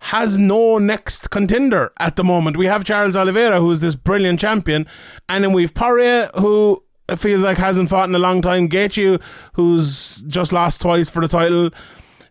[0.05, 2.57] has no next contender at the moment.
[2.57, 4.85] We have Charles Oliveira, who's this brilliant champion,
[5.27, 6.83] and then we've Poirier, who
[7.17, 8.69] feels like hasn't fought in a long time.
[8.69, 9.19] Gaethje,
[9.53, 11.71] who's just lost twice for the title.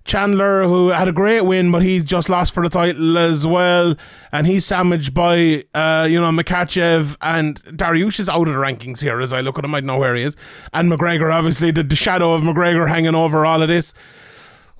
[0.04, 3.96] Chandler, who had a great win, but he's just lost for the title as well,
[4.30, 9.00] and he's sandwiched by, uh, you know, Makhachev and Dariush is out of the rankings
[9.00, 9.20] here.
[9.20, 10.36] As I look at him, I don't know where he is,
[10.72, 13.94] and McGregor, obviously, the, the shadow of McGregor hanging over all of this.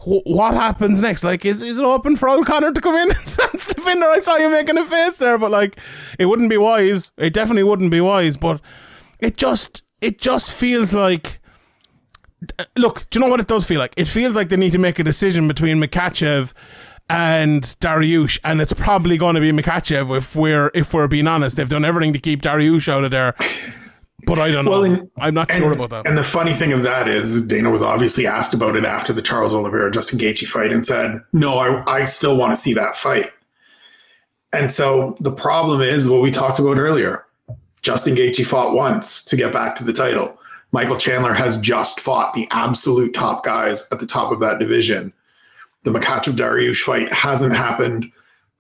[0.05, 1.24] Wh- What happens next?
[1.24, 4.11] Like, is, is it open for O'Connor to come in and slip in there?
[4.11, 5.76] I saw you making a face there, but like,
[6.18, 7.12] it wouldn't be wise.
[7.16, 8.36] It definitely wouldn't be wise.
[8.36, 8.61] But
[9.20, 11.40] it just, it just feels like
[12.59, 13.94] uh, look, do you know what it does feel like?
[13.96, 16.52] It feels like they need to make a decision between Makhachev
[17.09, 21.57] and Dariush, and it's probably going to be Makhachev if we're if we're being honest.
[21.57, 23.34] They've done everything to keep Dariush out of there,
[24.27, 24.70] but I don't know.
[24.72, 26.07] Well, and- I'm not And, sure about that.
[26.07, 29.22] and the funny thing of that is, Dana was obviously asked about it after the
[29.22, 32.97] Charles Oliveira Justin Gaethje fight and said, "No, I, I still want to see that
[32.97, 33.31] fight."
[34.53, 37.25] And so the problem is what we talked about earlier.
[37.83, 40.39] Justin Gaethje fought once to get back to the title.
[40.72, 45.12] Michael Chandler has just fought the absolute top guys at the top of that division.
[45.83, 48.11] The Makhachev Dariush fight hasn't happened,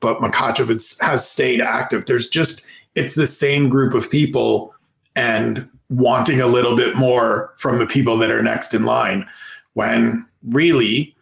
[0.00, 2.06] but Makhachev has- has stayed active.
[2.06, 2.62] There's just
[2.94, 4.73] it's the same group of people
[5.16, 9.26] and wanting a little bit more from the people that are next in line
[9.74, 11.14] when really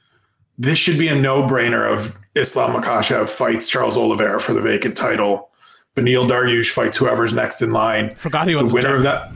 [0.59, 5.51] this should be a no-brainer of Islam Makhachev fights Charles Oliveira for the vacant title.
[5.97, 8.15] Beneil Dariush fights whoever's next in line.
[8.15, 9.33] Forgot he was The winner of that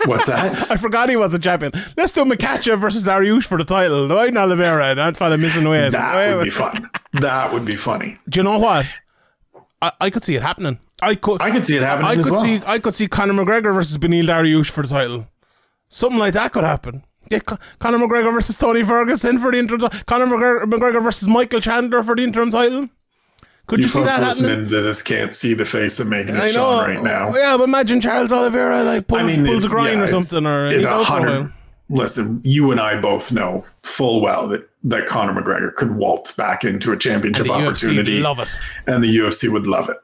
[0.06, 0.70] What's that?
[0.70, 1.72] I forgot he was a champion.
[1.96, 4.10] Let's do Makhachev versus Dariush for the title.
[4.10, 4.94] And Oliveira.
[4.94, 5.90] That fella missing away.
[5.90, 6.88] That would be fun.
[7.14, 8.16] That would be funny.
[8.28, 8.86] Do you know what?
[9.82, 10.78] I, I could see it happening.
[11.02, 11.40] I could.
[11.42, 12.42] I could see it happening I as could well.
[12.44, 12.60] see.
[12.66, 15.26] I could see Conor McGregor versus Beneil Dariush for the title.
[15.88, 17.04] Something like that could happen.
[17.28, 19.88] Get Conor McGregor versus Tony Ferguson for the interim.
[20.06, 22.88] Conor McGregor, McGregor versus Michael Chandler for the interim title.
[23.66, 24.68] Could you, you see folks that listening happening?
[24.70, 26.48] to this can't see the face I'm making I.
[26.48, 27.32] Sean right now.
[27.36, 30.08] Yeah, but imagine Charles Oliveira like pulls, I mean, pulls it- a groin yeah, or
[30.20, 31.52] something, or it 100.
[31.88, 36.64] Listen, you and I both know full well that that Conor McGregor could waltz back
[36.64, 38.48] into a championship And the UFC opportunity, love it.
[38.86, 39.96] and the UFC would love it.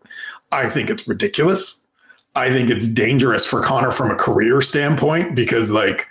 [0.52, 1.86] I think it's ridiculous.
[2.34, 6.06] I think it's dangerous for Conor from a career standpoint because, like,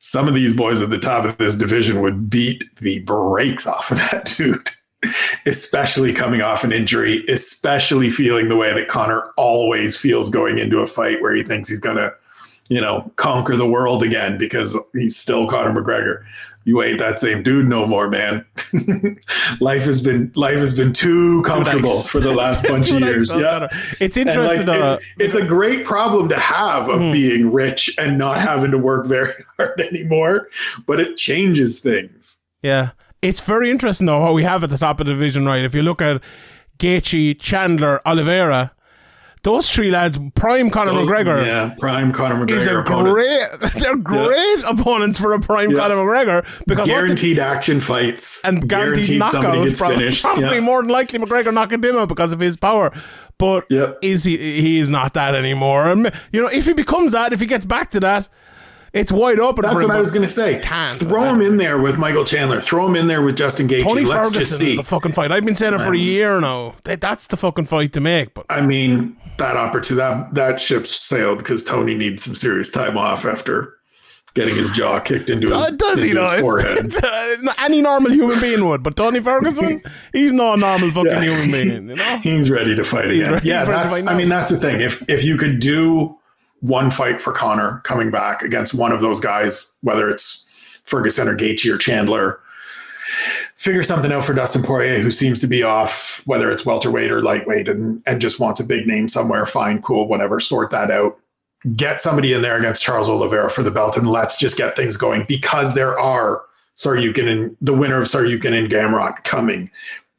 [0.00, 3.90] some of these boys at the top of this division would beat the brakes off
[3.90, 4.68] of that dude,
[5.46, 10.80] especially coming off an injury, especially feeling the way that Conor always feels going into
[10.80, 12.12] a fight where he thinks he's going to,
[12.68, 16.24] you know, conquer the world again because he's still Conor McGregor.
[16.64, 18.44] You ain't that same dude no more, man.
[19.60, 22.06] life has been life has been too comfortable nice.
[22.06, 23.32] for the last bunch of years.
[23.34, 23.66] Yeah.
[24.00, 24.68] It's And like interesting.
[24.68, 27.12] uh, it's, it's a great problem to have of Hmm.
[27.12, 30.48] being rich and not having to work very hard anymore,
[30.86, 32.38] but it changes things.
[32.62, 32.90] Yeah.
[33.22, 35.64] It's very interesting though what we have at the top of the division, right?
[35.64, 36.20] If you look at
[36.78, 38.72] Gaethje, Chandler, Oliveira,
[39.44, 43.60] those three lads, prime Conor McGregor, Yeah, prime Conor is McGregor a opponents.
[43.62, 43.82] great.
[43.82, 45.78] They're great opponents for a prime Yeah.
[45.80, 49.64] Conor McGregor because what the- Guaranteed action fights and guaranteed, somebody knockout.
[49.66, 50.22] gets Probably, finished.
[50.22, 50.60] probably Yeah.
[50.60, 52.92] more than likely McGregor knocking them out because of his power.
[53.38, 53.98] But Yep.
[54.02, 54.36] is he?
[54.36, 55.88] He is not that anymore.
[55.90, 58.28] And, you know, if he becomes that, if he gets back to that,
[58.92, 59.62] it's wide open.
[59.62, 60.60] That's for him, what I was going to say.
[60.60, 60.98] Can't.
[60.98, 62.60] Throw him in there with Michael Chandler.
[62.60, 63.84] Throw him in there with Justin Gaethje.
[63.84, 64.76] Tony Let's Ferguson just is see.
[64.76, 65.32] the fucking fight.
[65.32, 66.74] I've been saying it for a year now.
[66.84, 68.34] That, that's the fucking fight to make.
[68.34, 72.98] But I mean, that opportunity that that ship sailed because Tony needs some serious time
[72.98, 73.74] off after
[74.34, 76.86] getting his jaw kicked into his, Uh, does he into his forehead.
[76.86, 79.78] it's, uh, any normal human being would, but Tony Ferguson,
[80.14, 81.20] he's not a normal fucking Yeah.
[81.22, 81.88] human being.
[81.90, 82.18] You know.
[82.22, 83.32] He's ready to fight He's again.
[83.34, 83.94] ready- yeah, he's ready that's.
[83.94, 84.12] fight now.
[84.12, 84.80] I mean, that's the thing.
[84.80, 86.16] If if you could do
[86.62, 90.48] one fight for Conor coming back against one of those guys, whether it's
[90.84, 92.40] Ferguson or Gaethje or Chandler,
[93.54, 97.20] figure something out for Dustin Poirier, who seems to be off, whether it's welterweight or
[97.20, 99.44] lightweight, and and just wants a big name somewhere.
[99.44, 100.40] Fine, cool, whatever.
[100.40, 101.18] Sort that out.
[101.76, 104.96] Get somebody in there against Charles Oliveira for the belt, and let's just get things
[104.96, 106.42] going because there are
[106.76, 109.70] Tsarukyan and the winner of Tsarukyan and Gamrot coming.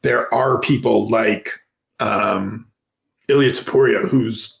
[0.02, 1.50] There are people like
[2.00, 2.66] um,
[3.28, 4.58] Ilia Topuria, who's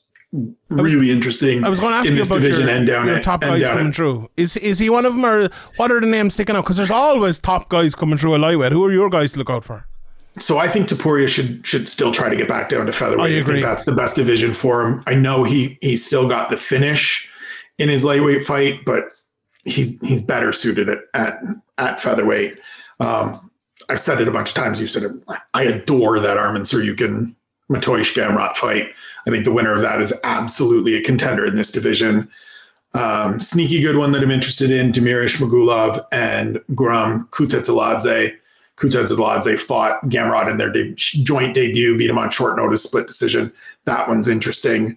[0.68, 3.06] really interesting I was going to ask in you this about division your, and down
[3.06, 4.30] your top and guys down coming at- through.
[4.36, 6.64] Is is he one of them, or what are the names sticking out?
[6.64, 8.72] Because there's always top guys coming through a lightweight.
[8.72, 9.86] Who are your guys to look out for?
[10.38, 13.36] So I think Topuria should should still try to get back down to featherweight.
[13.36, 15.04] I I, think that's the best division for him.
[15.06, 17.30] I know he he's still got the finish
[17.78, 19.04] in his lightweight fight, but
[19.64, 21.38] he's he's better suited at at,
[21.78, 22.58] at featherweight.
[22.98, 23.50] Um,
[23.88, 24.80] I've said it a bunch of times.
[24.80, 25.12] You've said it.
[25.52, 27.36] I adore that Arman Tsarukyan
[27.70, 28.86] Mateusz Gamrot fight.
[29.26, 32.28] I think the winner of that is absolutely a contender in this division.
[32.92, 38.36] Um, sneaky good one that I'm interested in: Damir Ismagulov and Guram Kutateladze.
[38.76, 43.52] Kutateladze fought Gamrot in their de- joint debut, beat him on short notice, split decision.
[43.84, 44.96] That one's interesting.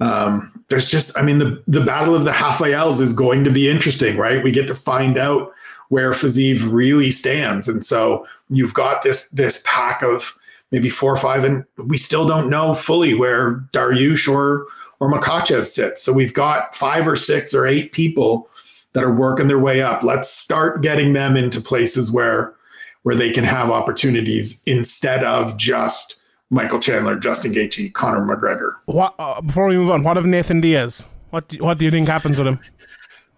[0.00, 3.70] Um, there's just, I mean, the the battle of the Rafaels is going to be
[3.70, 4.42] interesting, right?
[4.42, 5.52] We get to find out
[5.88, 10.36] where Fiziev really stands, and so you've got this this pack of
[10.74, 14.66] maybe four or five, and we still don't know fully where Dariush or
[14.98, 16.02] or Makhachev sits.
[16.02, 18.50] So we've got five or six or eight people
[18.92, 20.02] that are working their way up.
[20.02, 22.52] Let's start getting them into places where
[23.04, 26.16] where they can have opportunities instead of just
[26.50, 28.72] Michael Chandler, Justin Gaethje, Conor McGregor.
[28.86, 30.02] What uh, before we move on?
[30.02, 31.06] What of Nathan Diaz?
[31.30, 32.58] What do, what do you think happens with him?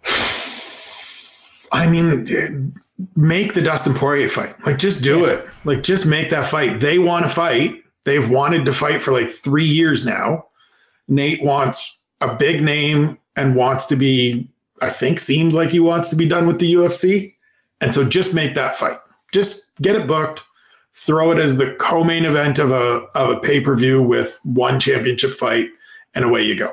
[1.70, 2.24] I mean,
[3.14, 4.54] make the Dustin Poirier fight.
[4.64, 5.46] Like, just do it.
[5.64, 6.80] Like, just make that fight.
[6.80, 7.82] They want to fight.
[8.04, 10.46] They've wanted to fight for like three years now.
[11.08, 14.48] Nate wants a big name and wants to be,
[14.80, 17.34] I think, seems like he wants to be done with the UFC.
[17.80, 18.98] And so just make that fight.
[19.32, 20.42] Just get it booked.
[20.92, 25.68] Throw it as the co-main event of a of a pay-per-view with one championship fight,
[26.14, 26.72] and away you go.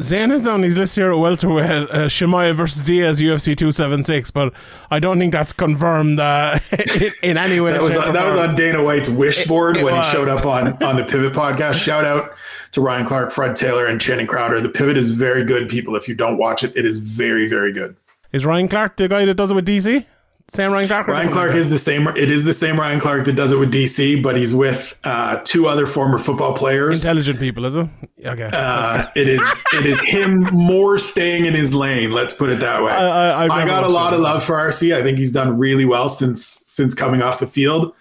[0.00, 4.54] Is on his list here at welterweight, uh, Chimaev versus Diaz, UFC 276, but
[4.90, 7.72] I don't think that's confirmed uh, in, in any way.
[7.72, 10.06] That was or that was on Dana White's wish board it when was.
[10.06, 11.74] he showed up on on the Pivot podcast.
[11.84, 12.30] Shout out
[12.72, 14.58] to Ryan Clark, Fred Taylor, and Channing Crowder.
[14.60, 15.94] The Pivot is very good, people.
[15.94, 17.94] If you don't watch it, it is very very good.
[18.32, 20.06] Is Ryan Clark the guy that does it with DC?
[20.52, 21.06] Same Ryan Clark.
[21.06, 22.08] Ryan Clark is the same.
[22.08, 25.40] It is the same Ryan Clark that does it with DC, but he's with uh,
[25.44, 27.04] two other former football players.
[27.04, 27.86] intelligent people, is it?
[28.26, 28.50] Okay.
[28.52, 32.10] Uh, it is it is him more staying in his lane.
[32.12, 32.90] Let's put it that way.
[32.92, 34.94] I- I- I got a lot of love for RC.
[34.94, 37.94] I think he's done really well since since coming off the field.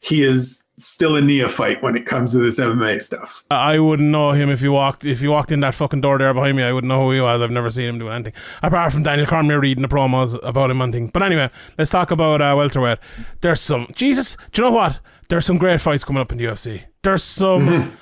[0.00, 3.44] He is still a neophyte when it comes to this MMA stuff.
[3.50, 6.34] I wouldn't know him if you walked if you walked in that fucking door there
[6.34, 6.62] behind me.
[6.62, 7.40] I wouldn't know who he was.
[7.40, 10.80] I've never seen him do anything apart from Daniel Cormier reading the promos about him
[10.80, 11.10] and things.
[11.12, 12.98] But anyway, let's talk about uh, welterweight.
[13.40, 14.36] There's some Jesus.
[14.52, 15.00] Do you know what?
[15.28, 16.84] There's some great fights coming up in the UFC.
[17.02, 17.96] There's some.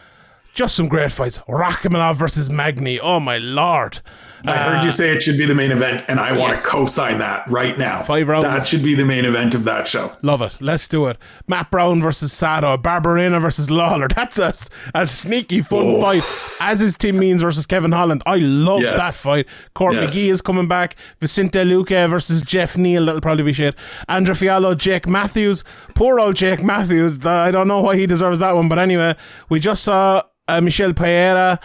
[0.54, 1.38] Just some great fights.
[1.48, 3.00] Rakhmonov versus Magny.
[3.00, 4.02] Oh my lord!
[4.46, 6.62] I heard you say it should be the main event, and I want Uh, yes.
[6.64, 8.02] to co-sign that right now.
[8.02, 8.44] Five rounds.
[8.44, 10.12] That should be the main event of that show.
[10.22, 10.56] Love it.
[10.60, 11.16] Let's do it.
[11.48, 12.76] Matt Brown versus Sado.
[12.76, 14.08] Barberena versus Lawler.
[14.14, 14.52] That's a,
[14.94, 16.00] a sneaky fun Oh.
[16.00, 16.22] fight.
[16.60, 18.22] As is Tim Means versus Kevin Holland.
[18.26, 19.22] I love Yes.
[19.22, 19.46] that fight.
[19.74, 20.14] Court Yes.
[20.14, 20.96] McGee is coming back.
[21.20, 23.06] Vicente Luque versus Geoff Neal.
[23.06, 23.74] That'll probably be shit.
[24.08, 25.64] André Fialho, Jake Matthews.
[25.94, 27.24] Poor old Jake Matthews.
[27.26, 28.68] I don't know why he deserves that one.
[28.68, 29.14] But anyway,
[29.48, 31.60] we just saw uh, Michel Pereira.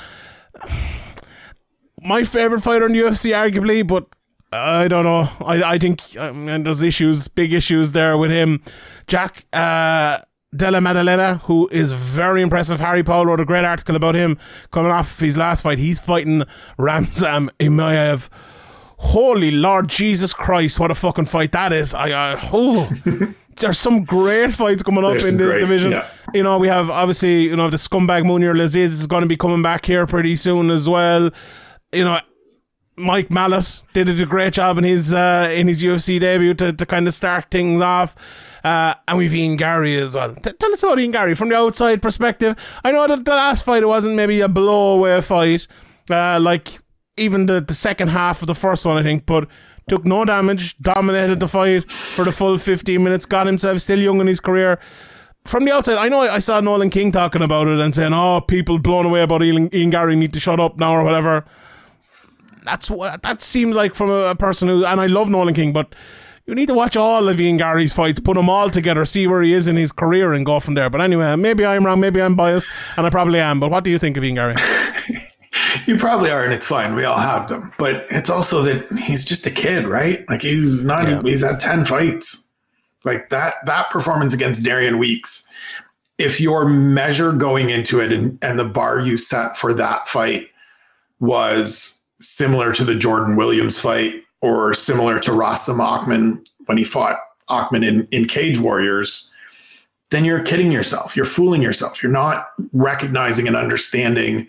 [2.04, 4.06] My favorite fighter in the UFC, arguably, but
[4.52, 5.30] I don't know.
[5.46, 8.62] I I think um, and there's issues, big issues there with him.
[9.08, 10.20] Jack uh,
[10.56, 12.80] Della Maddalena, who is very impressive.
[12.80, 14.38] Harry Paul wrote a great article about him
[14.72, 15.80] coming off his last fight.
[15.80, 16.44] He's fighting
[16.78, 18.30] Ramazan Emeev.
[19.00, 21.94] Holy Lord Jesus Christ, what a fucking fight that is.
[21.94, 22.90] I, I oh,
[23.58, 25.92] there's some great fights coming up There's in this great- division.
[25.92, 26.10] yeah.
[26.34, 29.38] You know, we have obviously, you know, the scumbag Mounir Lazzez is going to be
[29.38, 31.30] coming back here pretty soon as well.
[31.92, 32.20] You know,
[32.98, 36.86] Mike Malott did a great job in his uh, in his UFC debut to, to
[36.86, 38.16] kind of start things off.
[38.64, 40.36] Uh, and we've Ian Garry as well.
[40.36, 42.56] T- tell us about Ian Garry from the outside perspective.
[42.84, 45.68] I know that the last fight it wasn't maybe a blowaway fight,
[46.10, 46.80] uh, like
[47.16, 49.48] even the, the second half of the first one, I think, but
[49.88, 54.20] took no damage, dominated the fight for the full 15 minutes, got himself still young
[54.20, 54.80] in his career.
[55.46, 58.12] From the outside, I know I I saw Nolan King talking about it and saying,
[58.12, 61.46] oh, people blown away about Ian, Ian Garry need to shut up now or whatever
[62.68, 65.74] that's what that seems like from a, a person who and I love Nolan King,
[65.74, 65.96] but
[66.46, 69.42] you need to watch all of Ian Garry's fights, put them all together, see where
[69.42, 70.90] he is in his career, and go from there.
[70.90, 73.60] But anyway, maybe I'm wrong, maybe I'm biased, and I probably am.
[73.60, 74.56] But what do you think of Ian Garry?
[75.86, 76.96] You probably are, and it's fine.
[76.96, 80.28] We all have them, but it's also that he's just a kid, right?
[80.30, 81.08] Like he's not.
[81.08, 81.22] Yeah.
[81.22, 82.52] He's had ten fights.
[83.04, 83.56] Like that.
[83.66, 85.48] That performance against Darian Weeks.
[86.18, 90.48] If your measure going into it and, and the bar you set for that fight
[91.20, 97.20] was similar to the Jordan Williams fight or similar to Rostem Akman when he fought
[97.50, 99.34] Akman in, in Cage Warriors,
[100.10, 101.16] then you're kidding yourself.
[101.16, 102.02] You're fooling yourself.
[102.02, 104.48] You're not recognizing and understanding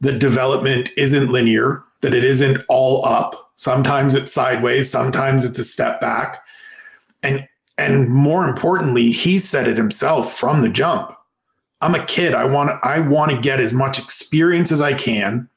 [0.00, 3.52] that development isn't linear, that it isn't all up.
[3.56, 6.42] Sometimes it's sideways, sometimes it's a step back.
[7.22, 11.14] And and more importantly, he said it himself from the jump.
[11.82, 12.34] I'm a kid.
[12.34, 15.48] I want I want to get as much experience as I can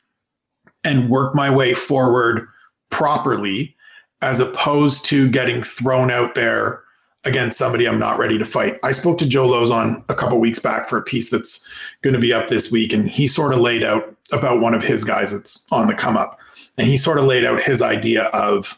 [0.83, 2.47] and work my way forward
[2.89, 3.75] properly
[4.21, 6.83] as opposed to getting thrown out there
[7.25, 8.73] against somebody I'm not ready to fight.
[8.83, 11.67] I spoke to Joe Lauzon a couple weeks back for a piece that's
[12.01, 14.83] going to be up this week, and he sort of laid out about one of
[14.83, 16.39] his guys that's on the come up.
[16.77, 18.77] And he sort of laid out his idea of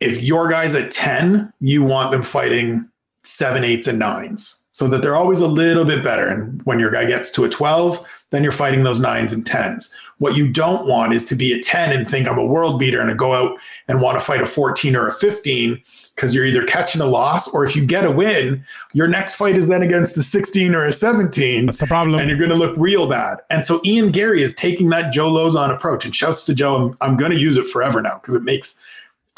[0.00, 2.88] if your guy's at 10, you want them fighting
[3.22, 6.26] seven, eights, and nines so that they're always a little bit better.
[6.26, 9.94] And when your guy gets to a 12, then you're fighting those nines and tens.
[10.20, 13.00] What you don't want is to be a 10 and think I'm a world beater
[13.00, 13.58] and to go out
[13.88, 15.82] and want to fight a 14 or a 15
[16.14, 18.62] because you're either catching a loss or if you get a win,
[18.92, 22.20] your next fight is then against a 16 or a 17 That's the problem.
[22.20, 23.38] and you're going to look real bad.
[23.48, 26.96] And so Ian Garry is taking that Joe Lauzon approach and shouts to Joe, I'm,
[27.00, 28.78] I'm going to use it forever now because it makes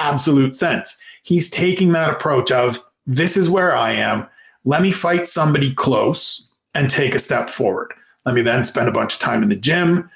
[0.01, 1.01] absolute sense.
[1.23, 4.27] He's taking that approach of this is where I am.
[4.65, 7.95] Let me fight somebody close and take a step forward.
[8.27, 10.11] Let me then spend a bunch of time in the gym,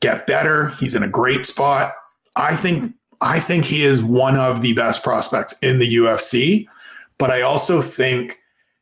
[0.00, 0.68] get better.
[0.80, 1.92] He's in a great spot.
[2.36, 6.66] I think I think he is one of the best prospects in the UFC,
[7.18, 8.38] but I also think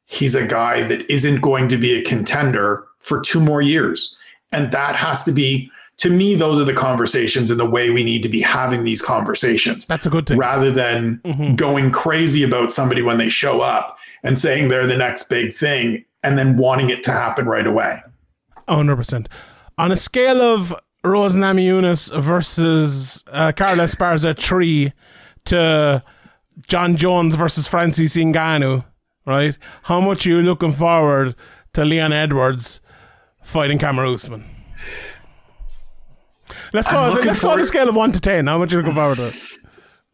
[0.07, 4.17] he's a guy that isn't going to be a contender for two more years.
[4.53, 8.03] And that has to be to me those are the conversations and the way we
[8.03, 10.37] need to be having these conversations That's a good thing.
[10.39, 11.55] rather than Mhm.
[11.55, 16.05] going crazy about somebody when they show up and saying they're the next big thing
[16.25, 18.01] and then wanting it to happen right away.
[18.69, 19.29] hundred percent.
[19.79, 20.75] On a scale of
[21.05, 24.93] Rose Namajunas versus uh, Carla Esparza three
[25.45, 26.03] to
[26.67, 28.85] Jon Jones versus Francis Ngannou,
[29.27, 29.57] right?
[29.83, 31.35] How much are you looking forward
[31.75, 32.81] to Leon Edwards
[33.43, 34.45] fighting Kamaru Usman?
[36.73, 37.19] Let's go.
[37.25, 38.47] Let's go on a scale of one to ten.
[38.47, 39.27] How much are you looking forward to?
[39.29, 39.35] it?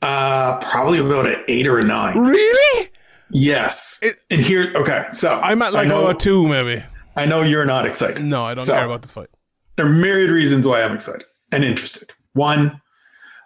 [0.03, 2.19] Uh, probably about an eight or a nine.
[2.19, 2.91] Really?
[3.33, 4.01] Yes.
[4.03, 5.05] It- and here, okay.
[5.13, 6.83] So I'm at like a two, maybe.
[7.15, 8.23] I know you're not excited.
[8.25, 9.29] No, I don't So- care about this fight.
[9.81, 12.13] There are myriad reasons why I'm excited and interested.
[12.35, 12.83] One,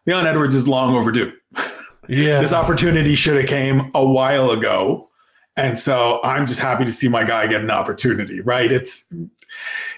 [0.05, 1.33] Leon Edwards is long overdue.
[2.07, 2.43] Yeah.
[2.43, 5.09] This opportunity should have came a while ago.
[5.57, 8.71] And so I'm just happy to see my guy get an opportunity, right?
[8.71, 9.11] It's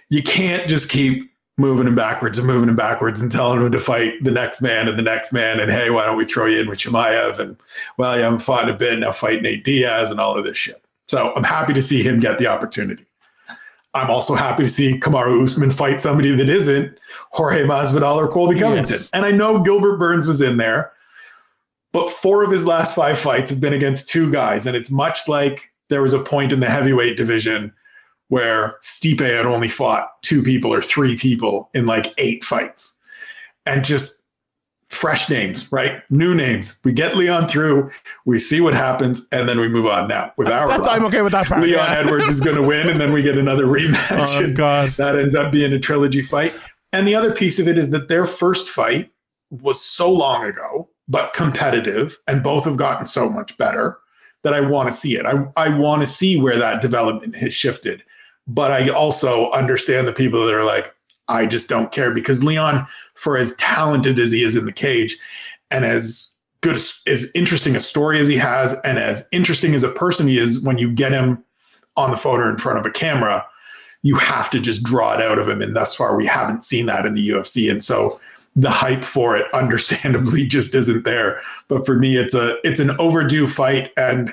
[0.09, 1.29] you can't just keep
[1.59, 4.87] moving him backwards and moving him backwards and telling him to fight the next man
[4.89, 5.59] and the next man.
[5.59, 7.41] And hey, why don't we throw you in with Chimaev?
[7.41, 7.57] And
[7.99, 10.57] well, you haven't fought in a bit, now fight Nate Diaz and all of this
[10.57, 10.81] shit.
[11.09, 13.05] So I'm happy to see him get the opportunity.
[13.97, 16.99] I'm also happy to see Kamaru Usman fight somebody that isn't
[17.31, 18.97] Jorge Masvidal or Colby Covington.
[18.97, 19.11] Yes.
[19.13, 20.93] And I know Gilbert Burns was in there,
[21.93, 24.67] but four of his last five fights have been against two guys.
[24.67, 27.73] And it's much like there was a point in the heavyweight division
[28.29, 32.99] where Stipe had only fought two people or three people in like eight fights.
[33.65, 34.23] And just
[34.89, 36.03] fresh names, right?
[36.11, 36.81] New names.
[36.85, 37.91] We get Leon through,
[38.25, 40.87] we see what happens, and then we move on now with our That's.
[40.87, 41.61] I'm okay with that part.
[41.61, 41.99] Leon yeah.
[41.99, 44.51] Edwards is going to win, and then we get another rematch.
[44.51, 44.91] Oh, God.
[44.91, 46.55] That ends up being a trilogy fight.
[46.93, 49.11] And the other piece of it is that their first fight
[49.51, 53.99] was so long ago, but competitive, and both have gotten so much better
[54.45, 55.27] that I want to see it.
[55.27, 58.03] I, I want to see where that development has shifted.
[58.47, 60.95] But I also understand the people that are like,
[61.29, 65.19] I just don't care because Leon, for as talented as he is in the cage
[65.71, 69.83] and as good, as, as interesting a story as he has, and as interesting as
[69.83, 71.43] a person he is when you get him
[71.97, 73.45] on the phone or in front of a camera,
[74.03, 75.61] you have to just draw it out of him.
[75.61, 77.71] And thus far, we haven't seen that in the UFC.
[77.71, 78.21] And so
[78.55, 81.41] the hype for it, understandably, just isn't there.
[81.69, 84.33] But for me, it's a it's an overdue fight, and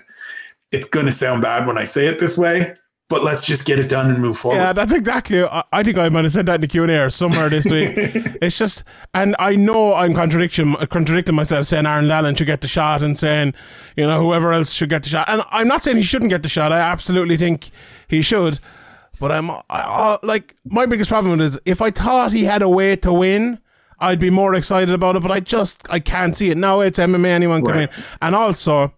[0.71, 2.75] it's going to sound bad when I say it this way.
[3.13, 4.57] But let's just get it done and move forward.
[4.57, 5.43] Yeah, that's exactly.
[5.43, 7.47] I, I think I might have said that in the Q and A or somewhere
[7.47, 7.91] this week.
[8.41, 8.83] it's just,
[9.13, 13.15] and I know I'm contradiction contradicting myself, saying Aaron Allen should get the shot and
[13.15, 13.53] saying,
[13.95, 15.29] you know, whoever else should get the shot.
[15.29, 16.71] And I'm not saying he shouldn't get the shot.
[16.71, 17.69] I absolutely think
[18.07, 18.57] he should.
[19.19, 22.69] But I'm I, I, like my biggest problem is if I thought he had a
[22.69, 23.59] way to win,
[23.99, 25.21] I'd be more excited about it.
[25.21, 26.79] But I just I can't see it now.
[26.79, 27.27] It's MMA.
[27.27, 27.95] Anyone can Right.
[27.95, 28.91] win, and also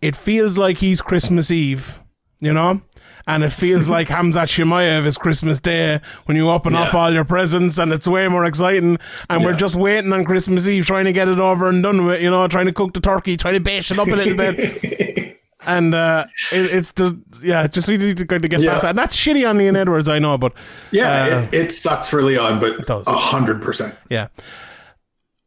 [0.00, 1.98] it feels like he's Christmas Eve,
[2.38, 2.82] you know?
[3.26, 7.24] And it feels like Khamzat Chimaev is Christmas Day when you open up all your
[7.24, 8.98] presents and it's way more exciting.
[9.28, 12.20] And we're just waiting on Christmas Eve, trying to get it over and done with,
[12.22, 15.36] you know, trying to cook the turkey, trying to bash it up a little bit.
[15.66, 18.70] And uh, it, it's just, yeah, just we need to kind of get Yeah.
[18.72, 18.88] past that.
[18.88, 20.54] And that's shitty on Leon Edwards, I know, but
[20.90, 23.06] Yeah, Uh, it, it sucks for Leon, but it does.
[23.06, 23.94] a hundred percent.
[24.08, 24.28] yeah.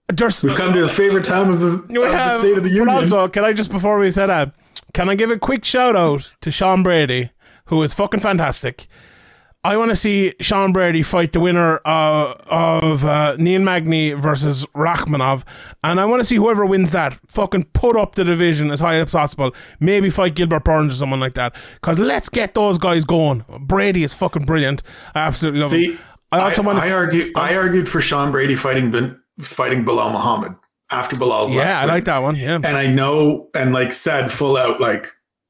[0.10, 2.70] There's, We've come to the favorite time of the, of We the State of the
[2.70, 2.90] but Union.
[2.90, 4.54] also, can I just before we say that,
[4.94, 7.32] can I give a quick shout out to Sean Brady,
[7.74, 8.88] who is fucking fantastic.
[9.66, 14.66] I want to see Sean Brady fight the winner uh, of uh, Neil Magny versus
[14.76, 15.46] Rakhmonov,
[15.86, 18.96] and I want to see whoever wins that fucking put up the division as high
[18.96, 19.56] as possible.
[19.80, 21.56] Maybe fight Gilbert Burns or someone like that.
[21.76, 23.46] Because let's get those guys going.
[23.62, 24.84] Brady is fucking brilliant.
[25.16, 26.00] I absolutely love See, him.
[26.34, 27.32] I also I, want to I argued.
[27.38, 30.56] I argued for Sean Brady fighting bin, fighting Belal Muhammad
[30.92, 32.36] after Belal's last yeah, I like that one.
[32.36, 35.08] Yeah, And I know, and like said full out, like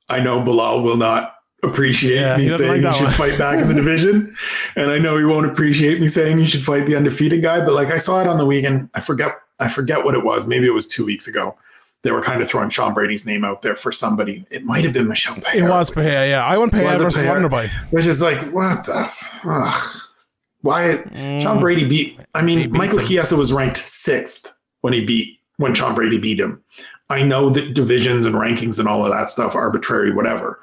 [0.07, 1.32] I know Belal will not
[1.64, 4.36] appreciate Yeah, me saying like you should fight back in the division,
[4.76, 7.64] and I know he won't appreciate me saying you should fight the undefeated guy.
[7.64, 9.32] But like I saw it on the weekend, I forget.
[9.59, 10.45] I forget what it was.
[10.47, 11.55] Maybe it was two weeks ago.
[12.01, 14.45] They were kind of throwing Sean Brady's name out there for somebody.
[14.51, 15.68] It might have been Michel Pereira.
[15.68, 16.30] it was which.
[16.30, 17.70] Yeah, I want Pereira versus Wonderboy.
[17.91, 19.09] which is like what the
[19.45, 20.01] ugh.
[20.61, 20.97] why
[21.39, 22.78] Sean Brady beat I mean Mm.
[22.78, 23.05] Michael him.
[23.07, 24.51] Chiesa was ranked sixth
[24.82, 26.61] when he beat when Sean Brady beat him.
[27.09, 30.59] I know that divisions and rankings and all of that stuff arbitrary whatever.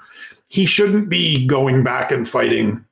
[0.51, 2.85] He shouldn't be going back and fighting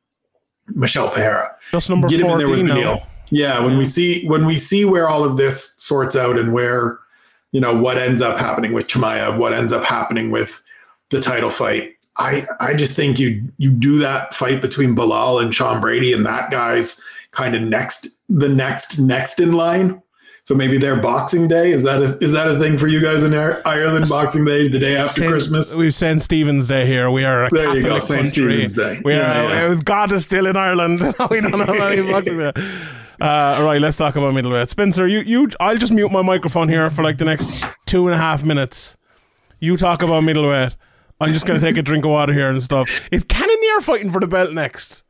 [0.69, 1.57] Michel Pereira.
[1.73, 2.75] Just number Get him in there with 14 now.
[2.75, 3.07] Neil.
[3.31, 7.01] Yeah, when we see when we see where all of this sorts out and where
[7.51, 10.63] you know what ends up happening with Chimaev, what ends up happening with
[11.11, 11.95] the title fight.
[12.17, 16.25] I I just think you you do that fight between Belal and Sean Brady, and
[16.25, 17.03] that guy's
[17.33, 20.01] kind of next the next next in line.
[20.49, 23.23] So maybe their Boxing Day is that a, is that a thing for you guys
[23.23, 24.07] in Ireland?
[24.09, 25.77] Boxing Day, the day after Saint- Christmas.
[25.77, 26.23] We've St.
[26.23, 27.11] Stephen's Day here.
[27.11, 28.21] We are There you go, St.
[28.25, 28.67] country.
[28.67, 29.03] Stephen's Day.
[29.05, 29.73] We are, Yeah, yeah.
[29.73, 31.01] uh, God is still in Ireland.
[31.31, 32.53] we don't know any Boxing Day.
[33.21, 34.71] Uh, all right, let's talk about middleweight.
[34.71, 38.15] Spencer, you, you, I'll just mute my microphone here for like the next two and
[38.15, 38.97] a half minutes.
[39.61, 40.75] You talk about middleweight.
[41.21, 43.03] I'm just gonna take a drink of water here and stuff.
[43.13, 45.03] Is Cannonier fighting for the belt next?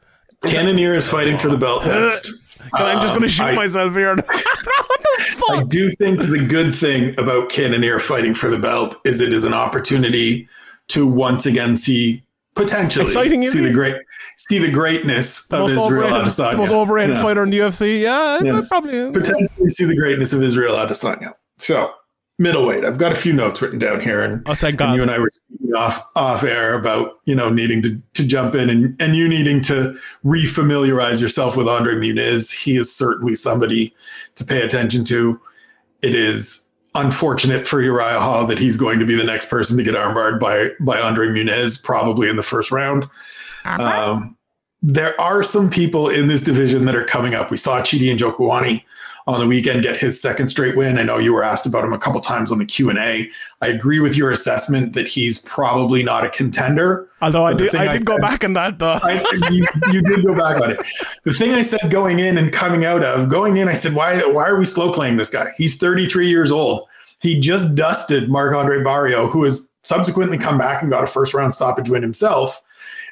[0.46, 2.32] Cannonier is fighting for the belt next.
[2.76, 4.16] Can I'm just gonna Um, shoot I- myself here.
[4.16, 9.20] what the I do think the good thing about Cannonier fighting for the belt is
[9.20, 10.48] it is an opportunity
[10.88, 12.22] to once again see
[12.54, 13.96] potentially Exciting, see the great
[14.36, 16.56] see the greatness of Israel overrated, Adesanya.
[16.56, 17.22] most overrated Yeah.
[17.22, 18.00] fighter in the UFC.
[18.02, 18.68] Yeah, Yes.
[18.68, 19.10] probably.
[19.12, 21.32] potentially see the greatness of Israel Adesanya.
[21.58, 21.92] So
[22.38, 22.84] middleweight.
[22.84, 25.18] I've got a few notes written down here, and, Oh, thank and you and I
[25.18, 29.16] were speaking off off air about you know needing to to jump in and and
[29.16, 32.52] you needing to refamiliarize yourself with Andre Muniz.
[32.52, 33.94] He is certainly somebody
[34.36, 35.40] to pay attention to.
[36.02, 39.82] It is unfortunate for Uriah Hall that he's going to be the next person to
[39.82, 43.06] get armbarred by by Andre Muniz, probably in the first round.
[43.64, 44.36] Um,
[44.80, 47.50] there are some people in this division that are coming up.
[47.50, 48.84] We saw Chidi Njokuani
[49.28, 50.96] on the weekend get his second straight win.
[50.96, 53.28] I know you were asked about him a couple times on the Q and A.
[53.60, 57.10] I agree with your assessment that he's probably not a contender.
[57.20, 58.98] Although I But the did, I I did go back on that though.
[59.02, 60.78] I, you, you did go back on it.
[61.24, 64.18] The thing I said going in and coming out of going in, I said, why
[64.22, 65.52] why are we slow playing this guy?
[65.58, 66.88] He's 33 years old.
[67.20, 71.34] He just dusted Marc Andre Barriault, who has subsequently come back and got a first
[71.34, 72.62] round stoppage win himself.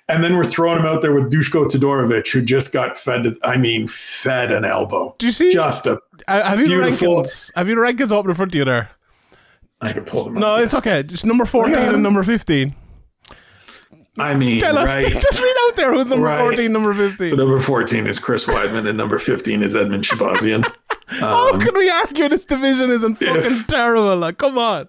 [0.08, 3.56] And then we're throwing him out there with Dushko Todorovic, who just got fed, I
[3.56, 5.16] mean, fed an elbow.
[5.18, 5.50] Do you see?
[5.50, 5.98] Just a,
[6.28, 7.50] uh, have you beautiful- rankings?
[7.56, 8.90] Have you the rankings open in front of you there?
[9.80, 10.60] I could pull them No, up.
[10.60, 11.02] it's okay.
[11.02, 11.90] Just number fourteen Yeah.
[11.92, 12.74] and number fifteen.
[14.18, 14.88] I mean, Tell us.
[14.88, 15.12] right.
[15.20, 16.40] Just read out there who's number Right.
[16.40, 17.28] fourteen, number fifteen.
[17.28, 20.64] So number 14 is Chris Weidman and number 15 is Edmen Shahbazyan.
[21.08, 24.16] How can we ask you this division isn't fucking if- terrible?
[24.16, 24.88] Like, come on.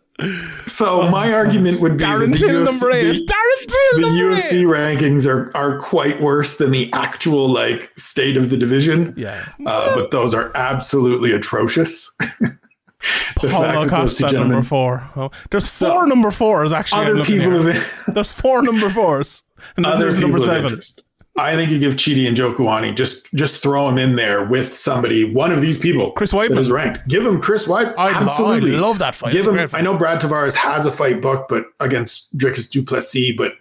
[0.66, 5.56] So my argument would be that Darren the UFC, number the- the UFC rankings are
[5.56, 9.14] are quite worse than the actual like state of the division.
[9.16, 9.44] Yeah.
[9.66, 12.16] Uh, but those are absolutely atrocious.
[12.20, 15.08] the Paulo fact that those two Costa number four.
[15.16, 17.06] Oh, there's So, four number fours actually.
[17.06, 17.70] Other people here.
[17.72, 19.44] of There's four number fours.
[19.76, 20.64] And then other there's people number of seven.
[20.66, 21.04] interest.
[21.38, 25.52] I think you give Chidi Njokuani just just throw him in there with somebody, one
[25.52, 26.58] of these people, Chris Weidman.
[26.58, 27.08] is ranked.
[27.08, 27.90] Give him Chris White.
[27.98, 29.34] I Absolutely, I love that fight.
[29.34, 29.70] Give him.
[29.74, 33.54] I know Brad Tavares has a fight book, but against Dricus du Plessis, but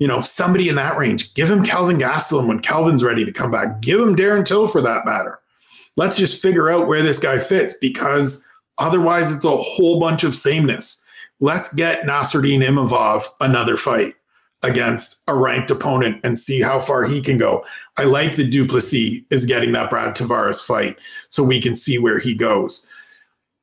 [0.00, 1.32] you know somebody in that range.
[1.34, 3.80] Give him Calvin Gastelum when Calvin's ready to come back.
[3.80, 5.38] Give him Darren Till for that matter.
[5.96, 8.44] Let's just figure out where this guy fits because
[8.78, 11.00] otherwise it's a whole bunch of sameness.
[11.38, 14.14] Let's get Nassourdine Imavov another fight
[14.62, 17.64] against a ranked opponent and see how far he can go.
[17.96, 20.98] I like that du Plessis is getting that Brad Tavares fight
[21.28, 22.86] so we can see where he goes.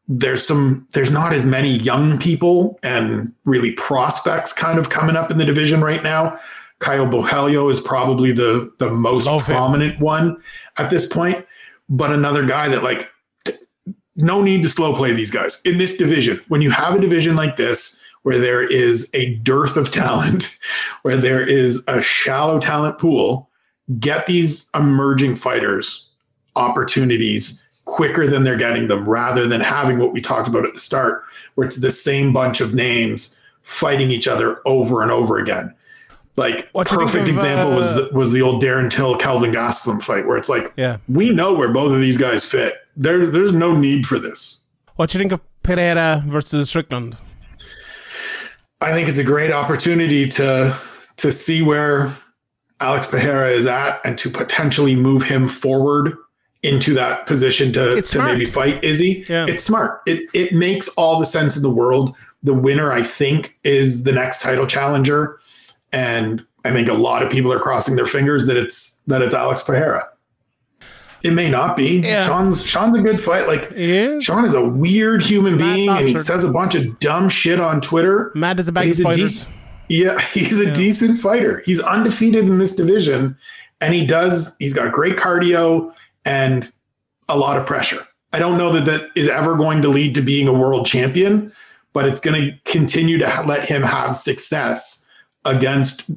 [0.08, 5.32] There's some there's not as many young people and really prospects kind of coming up
[5.32, 6.39] in the division right now.
[6.80, 10.41] Caio Borralho is probably the the most Love prominent one
[10.78, 11.45] at this point,
[11.89, 13.12] but another guy that like
[14.16, 16.41] no need to slow play these guys in this division.
[16.48, 20.58] When you have a division like this, where there is a dearth of talent,
[21.04, 23.50] where there is a shallow talent pool,
[24.02, 26.14] get these emerging fighters
[26.58, 30.80] opportunities quicker than they're getting them rather than having what we talked about at the
[30.82, 31.24] start,
[31.56, 35.74] where it's the same bunch of names fighting each other over and over again.
[36.36, 39.16] Like What do you perfect of, example was uh, the, was the old Darren Till
[39.16, 40.98] Calvin Gastelum fight, where it's like Yeah.
[41.08, 42.74] we know where both of these guys fit.
[42.98, 44.66] There, there's no need for this.
[44.98, 47.16] What do you think of Pereira versus Strickland?
[48.82, 50.78] I think it's a great opportunity to
[51.18, 52.14] to see where
[52.80, 56.16] Alex Pereira is at and to potentially move him forward
[56.64, 58.32] into that position to, It's to smart.
[58.34, 59.26] maybe fight Izzy.
[59.28, 59.46] Yeah.
[59.48, 60.02] It's smart.
[60.06, 62.16] It it makes all the sense in the world.
[62.44, 65.40] The winner, I think, is the next title challenger.
[65.92, 69.34] And I think a lot of people are crossing their fingers that it's that it's
[69.34, 70.08] Alex Pereira.
[71.24, 71.99] It may not be.
[71.99, 72.26] Yeah.
[72.26, 73.47] Sean's Sean's a good fight.
[73.47, 74.24] Like is.
[74.24, 77.59] Sean is a weird human Matt being, and he says a bunch of dumb shit
[77.59, 78.32] on Twitter.
[78.36, 79.53] Mad as a bag of decent,
[79.89, 81.61] yeah, he's a decent fighter.
[81.65, 83.38] He's undefeated in this division,
[83.82, 84.55] and he does.
[84.59, 85.93] He's got great cardio
[86.26, 86.72] and
[87.30, 88.05] a lot of pressure.
[88.34, 91.51] I don't know that that is ever going to lead to being a world champion,
[91.93, 95.09] but it's going to continue to let him have success
[95.45, 96.09] against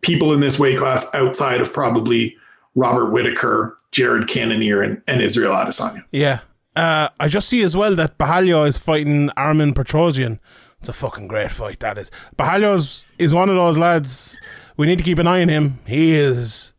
[0.00, 2.36] people in this weight class outside of probably
[2.74, 6.02] Robert Whitaker, Jared Cannonier, and, and Israel Adesanya.
[6.12, 6.40] Yeah.
[6.76, 10.38] Uh, I just see as well that Borralho is fighting Armen Petrosyan.
[10.80, 12.10] It's a fucking great fight, that is.
[12.38, 14.38] Borralho is, one of those lads.
[14.76, 15.80] We need to keep an eye on him.
[15.86, 16.72] He is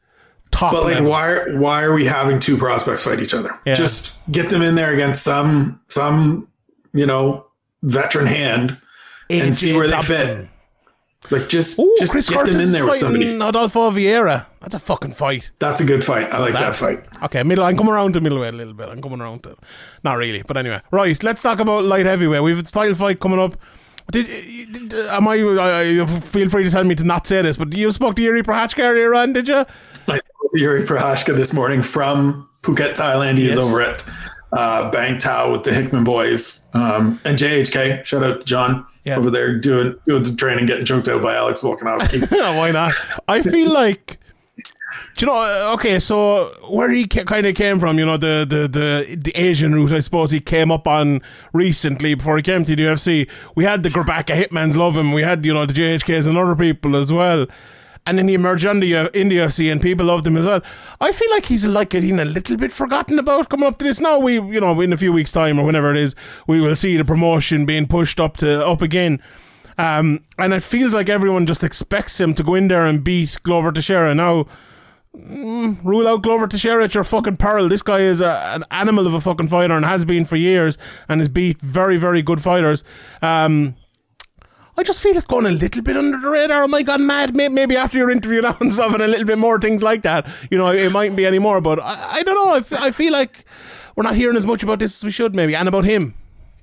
[0.51, 0.71] top.
[0.71, 1.11] But like, level.
[1.11, 3.59] why why are we having two prospects fight each other?
[3.65, 3.73] Yeah.
[3.73, 6.49] Just get them in there against some some
[6.93, 7.47] you know
[7.83, 8.77] veteran hand
[9.29, 10.47] and see where they fit.
[11.31, 13.35] Like just Ooh, just Chris get Curtis them in there with somebody.
[13.37, 14.47] Rodolfo Vieira.
[14.61, 15.51] That's a fucking fight.
[15.59, 16.31] That's a good fight.
[16.33, 17.05] I like that, fight.
[17.23, 17.63] Okay, middle.
[17.63, 18.89] I'm coming around to middleweight a little bit.
[18.89, 19.55] I'm coming around to,
[20.03, 20.81] not really, but anyway.
[20.91, 22.41] Right, let's talk about light heavyweight.
[22.41, 23.57] We've a title fight coming up.
[24.11, 24.25] Did,
[24.89, 26.19] did am I, I?
[26.21, 28.79] Feel free to tell me to not say this, but you spoke to Yuri Prochazka
[28.79, 29.57] earlier on, did you?
[30.07, 33.37] I spoke to Yuri Prochazka this morning from Phuket, Thailand.
[33.37, 33.51] He Yes.
[33.55, 34.03] is over at
[34.51, 38.03] uh, Bang Tao with the Hickman boys um, and JHK.
[38.03, 39.17] Shout out to John Yeah.
[39.17, 42.29] over there doing doing the training, getting choked out by Alex Volkanovski.
[42.35, 42.91] Yeah, why not?
[43.27, 44.19] I feel like
[45.17, 45.37] Do you know?
[45.37, 49.31] uh, Okay, so where he kind of came from, you know, the, the the the
[49.35, 51.21] Asian route, I suppose he came up on
[51.53, 53.29] recently before he came to the UFC.
[53.55, 55.13] We had the Grabaka Hitmans love him.
[55.13, 57.47] We had you know the JHKs and other people as well.
[58.09, 60.47] And then he emerged on the, U- in the UFC, and people loved him as
[60.47, 60.61] well.
[60.99, 64.01] I feel like he's like getting a little bit forgotten about coming up to this.
[64.01, 66.15] Now we, you know, in a few weeks' time or whenever it is,
[66.47, 69.21] we will see the promotion being pushed up to up again.
[69.77, 73.37] Um, and it feels like everyone just expects him to go in there and beat
[73.43, 74.15] Glover Teixeira.
[74.15, 74.47] Now,
[75.15, 77.69] mm, rule out Glover Teixeira at your fucking peril.
[77.69, 80.79] This guy is a, an animal of a fucking fighter and has been for years
[81.07, 82.83] and has beat very, very good fighters.
[83.21, 83.75] Um,
[84.79, 86.63] I just feel it's going a little bit under the radar.
[86.63, 87.35] Am I gone mad?
[87.35, 90.25] Maybe after your interview now and stuff and a little bit more things like that.
[90.49, 92.53] You know, it mightn't be anymore, but I, I don't know.
[92.53, 93.43] I, f- I feel like
[93.97, 96.15] we're not hearing as much about this as we should, maybe, and about him.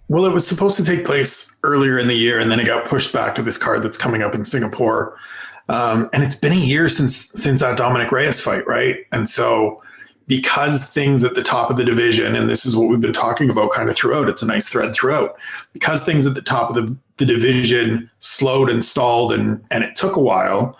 [0.08, 2.86] Well, it was supposed to take place earlier in the year, and then it got
[2.86, 5.18] pushed back to this card that's coming up in Singapore.
[5.68, 9.04] Um, and it's been a year since since that Dominic Reyes fight, right?
[9.12, 9.82] And so,
[10.26, 13.48] because things at the top of the division, and this is what we've been talking
[13.48, 15.36] about kind of throughout, it's a nice thread throughout.
[15.72, 19.96] Because things at the top of the, the division slowed and stalled, and and it
[19.96, 20.76] took a while.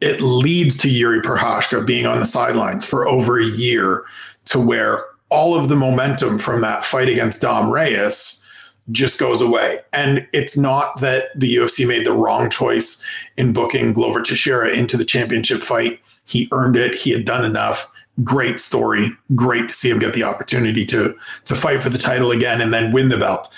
[0.00, 4.04] It leads to Yuri Prochazka being on the sidelines for over a year,
[4.46, 8.44] to where all of the momentum from that fight against Dom Reyes
[8.90, 9.78] just goes away.
[9.92, 13.04] And it's not that the UFC made the wrong choice
[13.36, 16.00] in booking Glover Teixeira into the championship fight.
[16.24, 16.94] He earned it.
[16.94, 17.90] He had done enough.
[18.24, 19.10] Great story.
[19.34, 22.72] Great to see him get the opportunity to to fight for the title again and
[22.72, 23.48] then win the belt.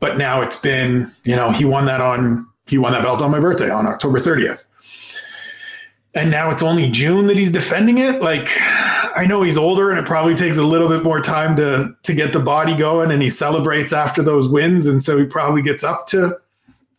[0.00, 3.30] But now it's been, you know, he won that on he won that belt on
[3.30, 4.64] my birthday on October 30th.
[6.14, 8.20] And now it's only June that he's defending it.
[8.20, 8.48] Like
[9.16, 12.14] I know he's older and it probably takes a little bit more time to to
[12.14, 15.82] get the body going and he celebrates after those wins and so he probably gets
[15.82, 16.38] up to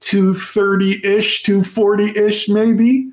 [0.02, 3.10] 230-ish, 240-ish maybe.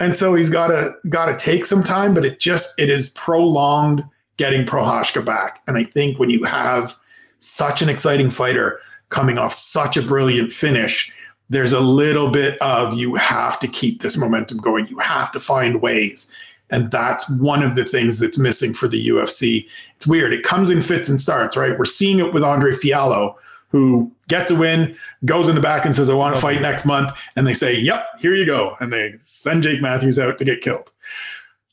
[0.00, 3.10] And so he's got to got to take some time but it just it is
[3.10, 4.04] prolonged
[4.36, 5.62] getting Prochazka back.
[5.66, 6.96] And I think when you have
[7.38, 11.12] such an exciting fighter coming off such a brilliant finish,
[11.50, 14.88] there's a little bit of you have to keep this momentum going.
[14.88, 16.32] You have to find ways.
[16.70, 19.68] And that's one of the things that's missing for the UFC.
[19.96, 20.32] It's weird.
[20.32, 21.78] It comes in fits and starts, right?
[21.78, 23.34] We're seeing it with Andre Fialho,
[23.74, 24.94] who gets a win,
[25.24, 27.10] goes in the back and says, I want to fight next month.
[27.34, 28.76] And they say, Yep, here you go.
[28.78, 30.92] And they send Jake Matthews out to get killed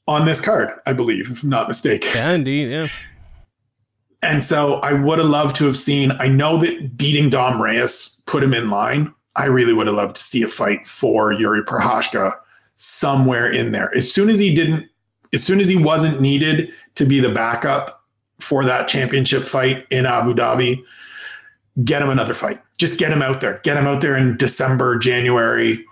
[0.07, 2.09] on this card, I believe, if I'm not mistaken.
[2.15, 2.71] Yeah, indeed.
[2.71, 2.87] Yeah.
[4.23, 6.11] And so I would have loved to have seen.
[6.13, 9.13] I know that beating Dom Reyes put him in line.
[9.35, 12.33] I really would have loved to see a fight for Yuri Prochazka
[12.77, 13.95] somewhere in there.
[13.95, 14.89] As soon as he didn't,
[15.33, 18.03] as soon as he wasn't needed to be the backup
[18.39, 20.83] for that championship fight in Abu Dhabi,
[21.83, 22.59] get him another fight.
[22.77, 23.59] Just get him out there.
[23.63, 25.85] Get him out there in December, January.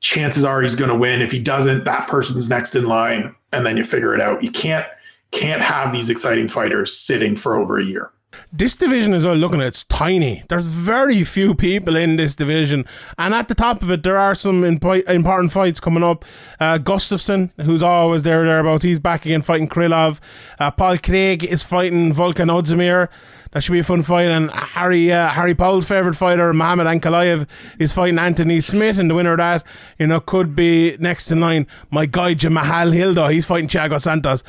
[0.00, 1.22] Chances are he's going to win.
[1.22, 4.42] If he doesn't, that person's next in line, and then you figure it out.
[4.42, 4.86] You can't
[5.30, 8.12] can't have these exciting fighters sitting for over a year.
[8.52, 10.44] This division is all looking at it's tiny.
[10.48, 12.84] There's very few people in this division,
[13.18, 16.24] and at the top of it, there are some impo- important fights coming up.
[16.60, 20.20] Uh, Gustafsson, who's always there thereabouts, he's back again fighting Krylov.
[20.58, 23.08] Uh, Paul Craig is fighting Volkan Oezdemir.
[23.54, 24.30] That should be a fun fight.
[24.30, 27.46] And Harry uh, Harry Powell's favorite fighter, Mohamed Ankalaev,
[27.78, 29.64] is fighting Anthony Smith, and the winner of that,
[29.98, 31.68] you know, could be next in line.
[31.90, 34.42] My guy Jamahal Hilda, he's fighting Thiago Santos.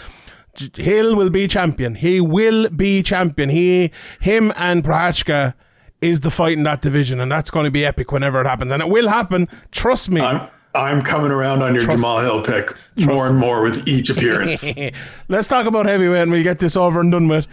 [0.75, 1.95] Hill will be champion.
[1.95, 3.49] He will be champion.
[3.49, 3.91] He,
[4.21, 5.53] him, and Prochazka
[6.01, 8.71] is the fight in that division, and that's going to be epic whenever it happens,
[8.71, 9.47] and it will happen.
[9.71, 10.21] Trust me.
[10.21, 14.65] I'm I'm coming around on your Jamal Hill pick more and more with each appearance.
[15.27, 17.47] Let's talk about heavyweight, and we'll get this over and done with.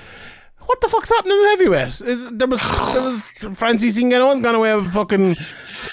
[0.72, 2.00] What the fuck's happening in heavyweight?
[2.00, 2.62] Is there was
[2.94, 3.26] there was
[3.58, 5.36] Francis Ngannou's gone away with fucking.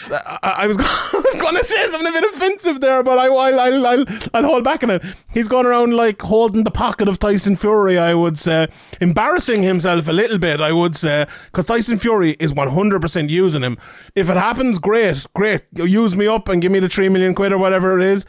[0.09, 3.27] I, I was I was going to say something a bit offensive there, but I
[3.27, 5.03] I'll, I'll hold back on it.
[5.33, 7.99] He's gone around like holding the pocket of Tyson Fury.
[7.99, 8.69] I would say
[9.01, 10.61] embarrassing himself a little bit.
[10.61, 13.77] I would say because Tyson Fury is one hundred percent using him.
[14.15, 15.63] If it happens, great, great.
[15.75, 18.25] Use me up and give me the three million quid or whatever it is.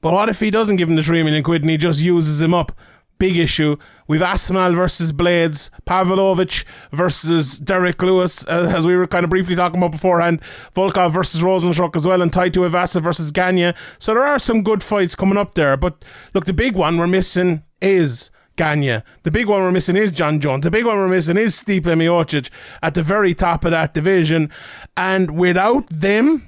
[0.00, 2.40] But what if he doesn't give him the three million quid and he just uses
[2.40, 2.70] him up?
[3.18, 3.76] Big issue.
[4.06, 9.78] We've versus Blaydes, Pavlovich versus Derrick Lewis, uh, as we were kind of briefly talking
[9.78, 10.40] about beforehand.
[10.74, 13.74] Volkov versus Rozenstruik as well, and Tai Tuivasa versus Gane.
[13.98, 15.76] So there are some good fights coming up there.
[15.76, 19.02] But look, the big one we're missing is Gagne.
[19.22, 20.64] The big one we're missing is Jon Jones.
[20.64, 22.50] The big one we're missing is Stipe Miocic
[22.82, 24.50] at the very top of that division.
[24.96, 26.47] And without them,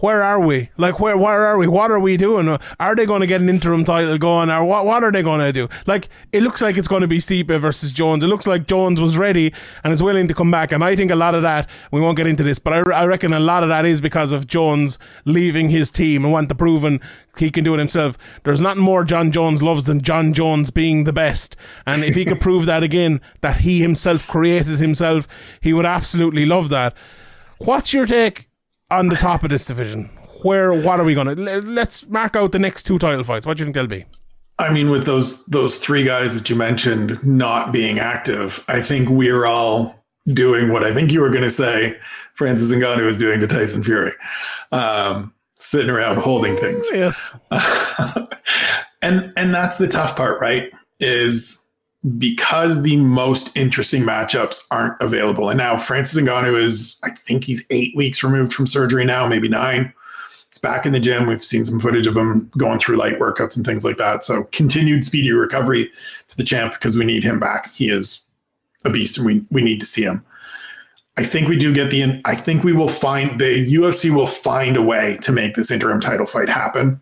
[0.00, 0.70] where are we?
[0.76, 1.66] Like, where where are we?
[1.66, 2.58] What are we doing?
[2.78, 4.86] Are they going to get an interim title going, or what?
[4.86, 5.68] What are they going to do?
[5.86, 8.24] Like, it looks like it's going to be Stipe versus Jones.
[8.24, 9.52] It looks like Jones was ready
[9.84, 10.72] and is willing to come back.
[10.72, 13.06] And I think a lot of that we won't get into this, but I, I
[13.06, 16.54] reckon a lot of that is because of Jones leaving his team and want to
[16.54, 17.00] proven
[17.38, 18.18] he can do it himself.
[18.44, 21.56] There's nothing more Jon Jones loves than Jon Jones being the best.
[21.86, 25.28] And if he could prove that again, that he himself created himself,
[25.60, 26.94] he would absolutely love that.
[27.58, 28.49] What's your take
[28.90, 30.10] on the top of this division?
[30.42, 31.60] Where, what are we going to?
[31.60, 33.46] Let's mark out the next two title fights.
[33.46, 34.06] What do you think they'll be?
[34.58, 39.08] I mean, with those those three guys that you mentioned not being active, I think
[39.08, 41.98] we're all doing what I think you were going to say.
[42.34, 44.12] Francis Ngannou is doing to Tyson Fury,
[44.70, 46.86] um, sitting around holding things.
[46.92, 47.18] Yes.
[49.02, 50.70] and and that's the tough part, right?
[51.00, 51.66] Is
[52.16, 55.50] because the most interesting matchups aren't available.
[55.50, 59.48] And now Francis Ngannou is, I think he's eight weeks removed from surgery now, maybe
[59.48, 59.92] nine.
[60.48, 61.26] He's back in the gym.
[61.26, 64.24] We've seen some footage of him going through light workouts and things like that.
[64.24, 65.90] So continued speedy recovery
[66.28, 67.72] to the champ because we need him back.
[67.74, 68.24] He is
[68.84, 70.24] a beast and we, we need to see him.
[71.18, 74.76] I think we do get the, I think we will find, the UFC will find
[74.76, 76.98] a way to make this interim title fight happen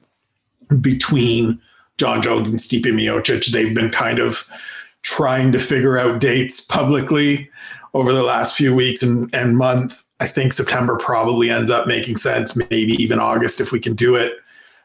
[0.81, 1.61] between
[1.99, 3.47] Jon Jones and Stipe Miocic.
[3.47, 4.45] They've been kind of,
[5.09, 7.51] trying to figure out dates publicly
[7.95, 10.05] over the last few weeks and, and month.
[10.21, 14.17] I think September probably ends up making sense, maybe even August if we can do
[14.17, 14.35] it.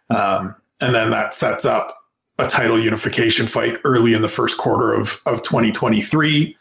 [0.09, 1.97] Um, and then that sets up
[2.39, 6.57] a title unification fight early in the first quarter of, of 2023.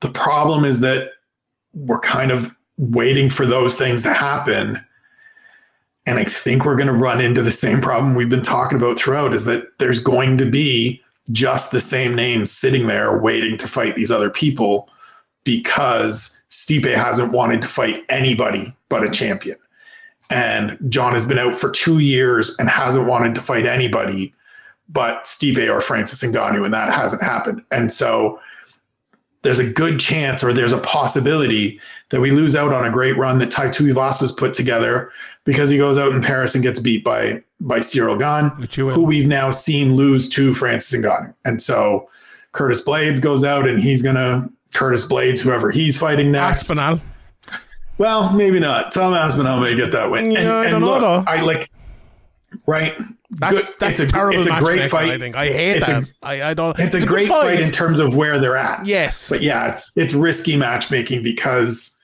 [0.00, 1.12] The problem is that
[1.72, 4.84] we're kind of waiting for those things to happen.
[6.06, 8.98] And I think we're going to run into the same problem we've been talking about
[8.98, 11.00] throughout is that there's going to be
[11.32, 14.88] just the same names sitting there waiting to fight these other people
[15.44, 19.56] because Stipe hasn't wanted to fight anybody but a champion.
[20.30, 24.34] And Jon has been out for two years and hasn't wanted to fight anybody
[24.88, 27.62] but Stipe or Francis Ngannou, and that hasn't happened.
[27.70, 28.40] And so
[29.42, 31.80] there's a good chance or there's a possibility
[32.10, 35.10] that we lose out on a great run that Tai Tuivasa's put together
[35.44, 39.28] because he goes out in Paris and gets beat by by Ciryl Gane, who we've
[39.28, 41.34] now seen lose to Francis Ngannou.
[41.44, 42.08] And so
[42.52, 46.70] Curtis Blaydes goes out and he's gonna Curtis Blaydes, whoever he's fighting next.
[46.70, 47.00] Aspinall.
[47.98, 48.92] Well, maybe not.
[48.92, 50.30] Tom Aspinall may get that win.
[50.30, 51.02] Yeah, and, and look.
[51.02, 51.70] I like
[52.66, 52.94] right.
[53.32, 53.74] That's, Good.
[53.78, 55.10] that's it's a terrible it's a great fight.
[55.12, 56.10] I think I hate It's that.
[56.22, 56.76] I I don't.
[56.80, 57.60] It's, a, good great fight.
[57.60, 58.84] in terms of where they're at.
[58.84, 61.96] yes, But yeah, it's it's risky matchmaking because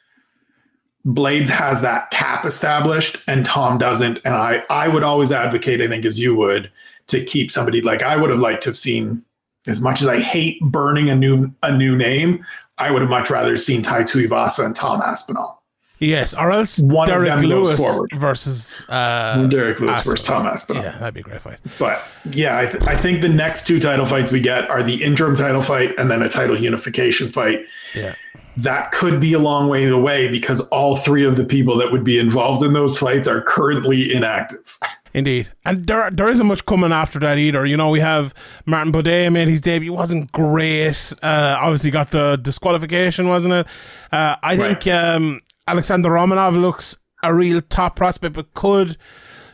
[1.04, 4.20] Blaydes has that cap established and Tom doesn't.
[4.24, 6.70] And I I would always advocate, I think, as you would,
[7.08, 9.24] to keep somebody like I would have liked to have seen
[9.66, 12.44] as much as I hate burning a new a new name,
[12.78, 15.55] I would have much rather seen Tai Tuivasa and Tom Aspinall.
[15.98, 18.10] Yes, or else One of Derrick Lewis forward.
[18.14, 20.12] versus uh, Derrick Lewis Aspinall.
[20.12, 20.82] versus Tom Aspinall.
[20.82, 21.58] Yeah, that'd be a great fight.
[21.78, 22.02] But
[22.32, 25.36] yeah, I, th- I think the next two title fights we get are the interim
[25.36, 27.60] title fight and then a title unification fight.
[27.94, 28.14] Yeah.
[28.58, 32.04] That could be a long way away because all three of the people that would
[32.04, 34.78] be involved in those fights are currently inactive.
[35.14, 35.48] Indeed.
[35.64, 37.64] And there there isn't much coming after that either.
[37.64, 38.34] You know, we have
[38.66, 41.12] Martin Buday made his debut, wasn't great.
[41.22, 43.66] Uh, obviously got the disqualification, wasn't it?
[44.12, 48.96] Uh, I think um, Alexander Romanov looks a real top prospect, but could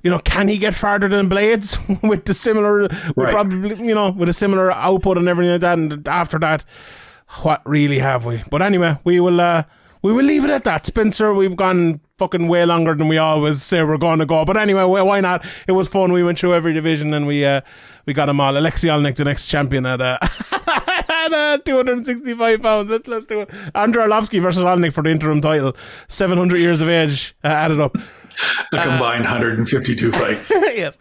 [0.03, 1.79] you know, can he get farther than Blaydes
[2.09, 5.79] with the similar, with probably, you know, with a similar output and everything like that?
[5.79, 6.65] And after that,
[7.43, 8.43] what really have we?
[8.51, 9.65] But anyway, we will uh
[10.03, 10.85] we will leave it at that.
[10.85, 14.45] Spencer, we've gone fucking way longer than we always say we're going to go.
[14.45, 15.45] But anyway, why not?
[15.69, 16.13] It was fun.
[16.13, 17.61] We went through every division and we uh
[18.07, 18.57] we got them all.
[18.59, 20.19] Alexei Oleinik, the next champion at uh,
[21.27, 22.91] at uh, 265 pounds.
[22.91, 23.51] Let's let's do it.
[23.75, 25.77] Andrei Arlovsky versus Oleinik for the interim title.
[26.09, 27.93] 700 years of age uh, added up.
[27.93, 30.51] The combined 152 fights.
[30.55, 30.97] yes.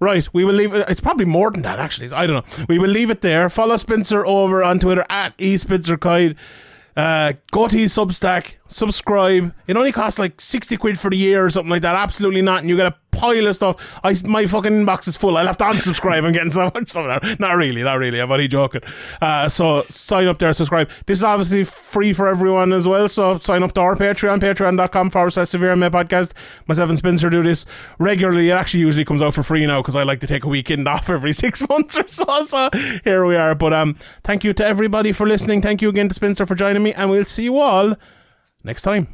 [0.00, 0.86] Right, we will leave it.
[0.88, 2.10] It's probably more than that, actually.
[2.12, 2.64] I don't know.
[2.68, 3.48] We will leave it there.
[3.48, 6.36] Follow Spencer over on Twitter at SpencerKyte.
[6.96, 9.54] Uh, go to his Substack, subscribe.
[9.68, 11.94] It only costs like 60 quid for the year or something like that.
[11.94, 12.60] Absolutely not.
[12.60, 13.76] And you get a pile of stuff.
[14.02, 15.36] I, my fucking inbox is full.
[15.36, 16.24] I'll have to unsubscribe.
[16.24, 17.34] I'm getting so much stuff now.
[17.38, 18.20] Not really, not really.
[18.20, 18.82] I'm only joking.
[19.22, 20.90] Uh, so sign up there, subscribe.
[21.06, 23.08] This is obviously free for everyone as well.
[23.08, 26.32] So sign up to our Patreon, patreon.com forward slash severe MMA podcast.
[26.66, 27.66] Myself and Spencer do this
[28.00, 28.50] regularly.
[28.50, 30.88] It actually usually comes out for free now because I like to take a weekend
[30.94, 32.44] off every six months or so.
[32.44, 32.70] So
[33.04, 33.54] here we are.
[33.54, 35.62] But um, thank you to everybody for listening.
[35.62, 36.92] Thank you again to Spencer for joining me.
[36.92, 37.94] And we'll see you all
[38.64, 39.06] next time.